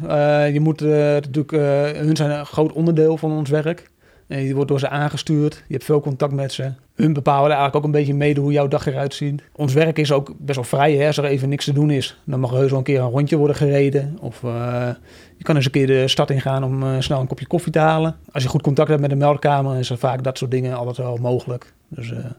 Je 0.54 0.60
moet 0.62 0.80
natuurlijk, 0.82 1.51
hun 1.97 2.15
zijn 2.15 2.30
een 2.32 2.45
groot 2.45 2.71
onderdeel 2.71 3.17
van 3.17 3.32
ons 3.32 3.49
werk. 3.49 3.89
Je 4.27 4.53
wordt 4.53 4.69
door 4.69 4.79
ze 4.79 4.89
aangestuurd. 4.89 5.63
Je 5.67 5.73
hebt 5.73 5.85
veel 5.85 6.01
contact 6.01 6.33
met 6.33 6.53
ze. 6.53 6.71
Hun 6.95 7.13
bepalen 7.13 7.45
eigenlijk 7.45 7.75
ook 7.75 7.83
een 7.83 7.91
beetje 7.91 8.13
mede 8.13 8.41
hoe 8.41 8.51
jouw 8.51 8.67
dag 8.67 8.85
eruit 8.85 9.13
ziet. 9.13 9.43
Ons 9.55 9.73
werk 9.73 9.97
is 9.97 10.11
ook 10.11 10.33
best 10.38 10.55
wel 10.55 10.65
vrij. 10.65 10.93
Hè? 10.93 11.07
Als 11.07 11.17
er 11.17 11.25
even 11.25 11.49
niks 11.49 11.65
te 11.65 11.73
doen 11.73 11.89
is, 11.89 12.19
dan 12.23 12.39
mag 12.39 12.51
er 12.51 12.57
heus 12.57 12.69
wel 12.69 12.77
een 12.77 12.85
keer 12.85 12.99
een 12.99 13.09
rondje 13.09 13.38
worden 13.38 13.55
gereden. 13.55 14.17
Of 14.19 14.43
eh, 14.43 14.89
je 15.38 15.43
kan 15.43 15.55
eens 15.55 15.65
een 15.65 15.71
keer 15.71 15.88
de 15.88 16.07
stad 16.07 16.29
ingaan 16.29 16.63
om 16.63 16.83
eh, 16.83 16.95
snel 16.99 17.19
een 17.19 17.27
kopje 17.27 17.47
koffie 17.47 17.71
te 17.71 17.79
halen. 17.79 18.15
Als 18.31 18.43
je 18.43 18.49
goed 18.49 18.61
contact 18.61 18.89
hebt 18.89 19.01
met 19.01 19.09
de 19.09 19.15
meldkamer, 19.15 19.79
is 19.79 19.89
er 19.89 19.97
vaak 19.97 20.23
dat 20.23 20.38
soort 20.38 20.51
dingen 20.51 20.75
altijd 20.77 20.97
wel 20.97 21.17
mogelijk. 21.17 21.73
Dus, 21.88 22.11
eh, 22.11 22.17
en 22.17 22.35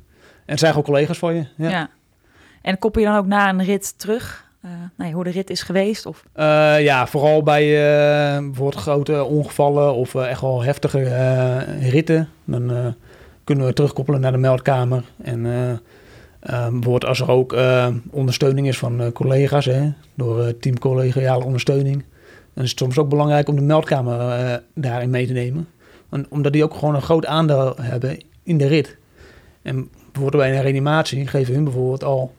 het 0.46 0.58
zijn 0.58 0.72
gewoon 0.72 0.86
collega's 0.86 1.18
voor 1.18 1.32
je. 1.32 1.46
Ja. 1.56 1.90
En 2.62 2.78
koppel 2.78 3.00
je 3.00 3.06
dan 3.06 3.16
ook 3.16 3.26
na 3.26 3.48
een 3.48 3.64
rit 3.64 3.98
terug? 3.98 4.45
Eh, 4.66 4.72
nou 4.96 5.12
hoe 5.12 5.24
de 5.24 5.30
rit 5.30 5.50
is 5.50 5.62
geweest? 5.62 6.06
Of... 6.06 6.24
Eh, 6.32 6.82
ja, 6.82 7.06
vooral 7.06 7.42
bij 7.42 7.62
eh, 7.62 8.38
bijvoorbeeld 8.40 8.82
grote 8.82 9.24
ongevallen 9.24 9.94
of 9.94 10.14
eh, 10.14 10.30
echt 10.30 10.40
wel 10.40 10.62
heftige 10.62 11.02
eh, 11.02 11.90
ritten. 11.90 12.28
Dan 12.44 12.70
eh, 12.70 12.86
kunnen 13.44 13.66
we 13.66 13.72
terugkoppelen 13.72 14.20
naar 14.20 14.32
de 14.32 14.38
meldkamer. 14.38 15.02
En 15.22 15.46
eh, 15.46 15.70
eh, 15.70 15.78
bijvoorbeeld 16.70 17.04
als 17.04 17.20
er 17.20 17.30
ook 17.30 17.52
eh, 17.52 17.88
ondersteuning 18.10 18.66
is 18.68 18.78
van 18.78 19.00
eh, 19.00 19.12
collega's, 19.12 19.64
hè, 19.64 19.92
door 20.14 20.44
eh, 20.44 20.52
teamcollegiale 20.60 21.44
ondersteuning. 21.44 22.04
Dan 22.54 22.64
is 22.64 22.70
het 22.70 22.78
soms 22.78 22.98
ook 22.98 23.08
belangrijk 23.08 23.48
om 23.48 23.56
de 23.56 23.62
meldkamer 23.62 24.20
eh, 24.20 24.54
daarin 24.74 25.10
mee 25.10 25.26
te 25.26 25.32
nemen. 25.32 25.68
Want, 26.08 26.28
omdat 26.28 26.52
die 26.52 26.64
ook 26.64 26.74
gewoon 26.74 26.94
een 26.94 27.02
groot 27.02 27.26
aandeel 27.26 27.74
hebben 27.80 28.18
in 28.42 28.58
de 28.58 28.66
rit. 28.66 28.96
En 29.62 29.88
bijvoorbeeld 30.12 30.42
bij 30.42 30.56
een 30.56 30.62
reanimatie 30.62 31.26
geven 31.26 31.54
hun 31.54 31.64
bijvoorbeeld 31.64 32.04
al 32.04 32.20
eh, 32.20 32.32
eh, 32.32 32.35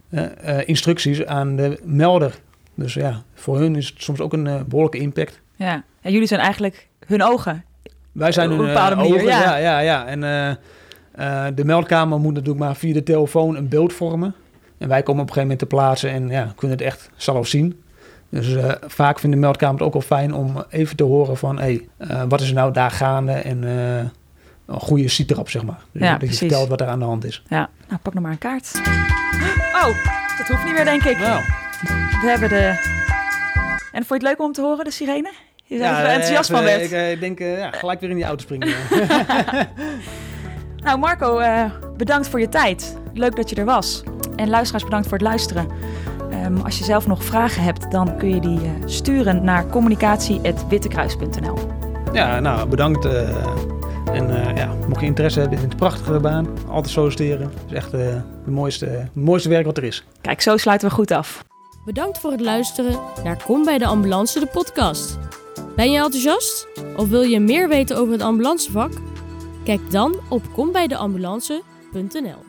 instructies 0.65 1.25
aan 1.25 1.55
de 1.55 1.79
melder. 1.83 2.35
Dus 2.75 2.93
ja, 2.93 3.21
voor 3.33 3.57
hun 3.59 3.75
is 3.75 3.87
het 3.87 4.01
soms 4.03 4.19
ook 4.19 4.33
een 4.33 4.47
eh, 4.47 4.61
behoorlijke 4.61 4.97
impact. 4.97 5.41
Ja. 5.55 5.83
En 6.01 6.11
jullie 6.11 6.27
zijn 6.27 6.39
eigenlijk 6.39 6.87
hun 7.05 7.23
ogen. 7.23 7.63
Wij 8.11 8.31
zijn 8.31 8.51
Op 8.51 8.57
hun 8.57 8.67
een 8.67 8.73
bepaalde 8.73 8.95
eh, 8.95 9.01
manier, 9.01 9.13
ogen, 9.15 9.27
ja. 9.27 9.41
ja. 9.41 9.57
ja, 9.57 9.79
ja, 9.79 10.05
En 10.05 10.23
eh, 10.23 10.49
eh, 11.11 11.55
de 11.55 11.65
meldkamer 11.65 12.19
moet 12.19 12.33
natuurlijk 12.33 12.59
maar 12.59 12.75
via 12.75 12.93
de 12.93 13.03
telefoon 13.03 13.55
een 13.55 13.67
beeld 13.67 13.93
vormen. 13.93 14.33
En 14.77 14.87
wij 14.87 15.03
komen 15.03 15.21
op 15.21 15.27
een 15.27 15.33
gegeven 15.33 15.41
moment 15.41 15.59
te 15.59 15.65
plaatsen 15.65 16.09
en 16.09 16.29
ja, 16.29 16.53
kunnen 16.55 16.77
het 16.77 16.85
echt 16.85 17.09
zelf 17.15 17.47
zien. 17.47 17.81
Dus 18.29 18.55
eh, 18.55 18.71
vaak 18.85 19.19
vindt 19.19 19.35
de 19.35 19.41
meldkamer 19.41 19.75
het 19.75 19.83
ook 19.87 19.93
wel 19.93 20.01
fijn 20.01 20.33
om 20.33 20.63
even 20.69 20.95
te 20.95 21.03
horen 21.03 21.37
van... 21.37 21.59
hé, 21.59 21.79
hey, 21.97 22.27
wat 22.27 22.41
is 22.41 22.47
er 22.49 22.55
nou 22.55 22.73
daar 22.73 22.91
gaande? 22.91 23.31
En 23.31 23.63
eh, 23.63 23.97
een 24.65 24.79
goede 24.79 25.07
sitrap, 25.07 25.49
zeg 25.49 25.63
maar. 25.63 25.79
Dus 25.91 26.01
Ja, 26.01 26.09
dat 26.09 26.17
precies. 26.17 26.39
je 26.39 26.45
vertelt 26.45 26.69
wat 26.69 26.81
er 26.81 26.87
aan 26.87 26.99
de 26.99 27.05
hand 27.05 27.25
is. 27.25 27.43
Ja. 27.47 27.69
Nou, 27.87 27.99
pak 28.01 28.13
nog 28.13 28.23
maar 28.23 28.31
een 28.31 28.37
kaart. 28.37 28.81
Oh, 29.73 29.95
dat 30.37 30.47
hoeft 30.47 30.63
niet 30.63 30.73
meer, 30.73 30.85
denk 30.85 31.03
ik. 31.03 31.17
Nou, 31.19 31.41
We 32.21 32.27
hebben 32.27 32.49
de... 32.49 32.95
En 33.91 34.05
vond 34.05 34.21
je 34.21 34.27
het 34.27 34.37
leuk 34.37 34.47
om 34.47 34.53
te 34.53 34.61
horen, 34.61 34.85
de 34.85 34.91
sirene? 34.91 35.31
Je 35.63 35.75
je 35.77 35.83
er 35.83 36.05
enthousiast 36.05 36.49
van 36.49 36.63
even, 36.63 36.89
werd. 36.89 37.11
Ik 37.11 37.15
eh, 37.15 37.19
denk 37.19 37.39
eh, 37.39 37.57
ja, 37.57 37.71
gelijk 37.71 37.99
weer 37.99 38.09
in 38.09 38.15
die 38.15 38.25
auto 38.25 38.41
springen. 38.41 38.67
Nou, 40.87 40.99
Marco, 40.99 41.37
eh, 41.37 41.63
bedankt 41.97 42.29
voor 42.29 42.39
je 42.39 42.49
tijd. 42.49 42.97
Leuk 43.13 43.35
dat 43.35 43.49
je 43.49 43.55
er 43.55 43.65
was. 43.65 44.03
En 44.35 44.49
luisteraars, 44.49 44.83
bedankt 44.83 45.07
voor 45.07 45.17
het 45.17 45.27
luisteren. 45.27 45.67
Ehm, 46.31 46.57
als 46.57 46.77
je 46.77 46.83
zelf 46.83 47.07
nog 47.07 47.23
vragen 47.23 47.63
hebt, 47.63 47.91
dan 47.91 48.17
kun 48.17 48.29
je 48.29 48.39
die 48.39 48.59
eh, 48.59 48.69
sturen 48.85 49.43
naar 49.43 49.67
communicatie.wittekruis.nl. 49.67 51.57
ja, 52.13 52.39
nou, 52.39 52.67
bedankt. 52.67 53.07
En 54.11 54.47
eh, 54.47 54.57
ja, 54.57 54.73
mocht 54.87 54.99
je 54.99 55.05
interesse 55.05 55.39
hebben 55.39 55.57
in 55.57 55.63
het 55.63 55.77
prachtige 55.77 56.19
baan, 56.19 56.47
altijd 56.69 56.93
solliciteren. 56.93 57.47
Het 57.47 57.63
is 57.67 57.73
echt 57.73 57.93
eh 57.93 57.99
het 58.45 58.55
mooiste, 58.55 58.85
het 58.85 59.15
mooiste 59.15 59.49
werk 59.49 59.65
wat 59.65 59.77
er 59.77 59.83
is. 59.83 60.03
Kijk, 60.21 60.41
zo 60.41 60.57
sluiten 60.57 60.87
we 60.87 60.93
goed 60.93 61.11
af. 61.11 61.45
Bedankt 61.85 62.19
voor 62.19 62.31
het 62.31 62.41
luisteren 62.41 62.99
naar 63.23 63.43
Kom 63.43 63.63
bij 63.63 63.77
de 63.77 63.85
Ambulance, 63.85 64.39
de 64.39 64.47
podcast. 64.47 65.17
Ben 65.75 65.91
je 65.91 65.97
enthousiast? 65.97 66.67
Of 66.95 67.09
wil 67.09 67.21
je 67.21 67.39
meer 67.39 67.69
weten 67.69 67.97
over 67.97 68.13
het 68.13 68.21
ambulancevak? 68.21 68.91
Kijk 69.63 69.91
dan 69.91 70.19
op 70.29 70.41
kombijdeambulance.nl 70.53 72.46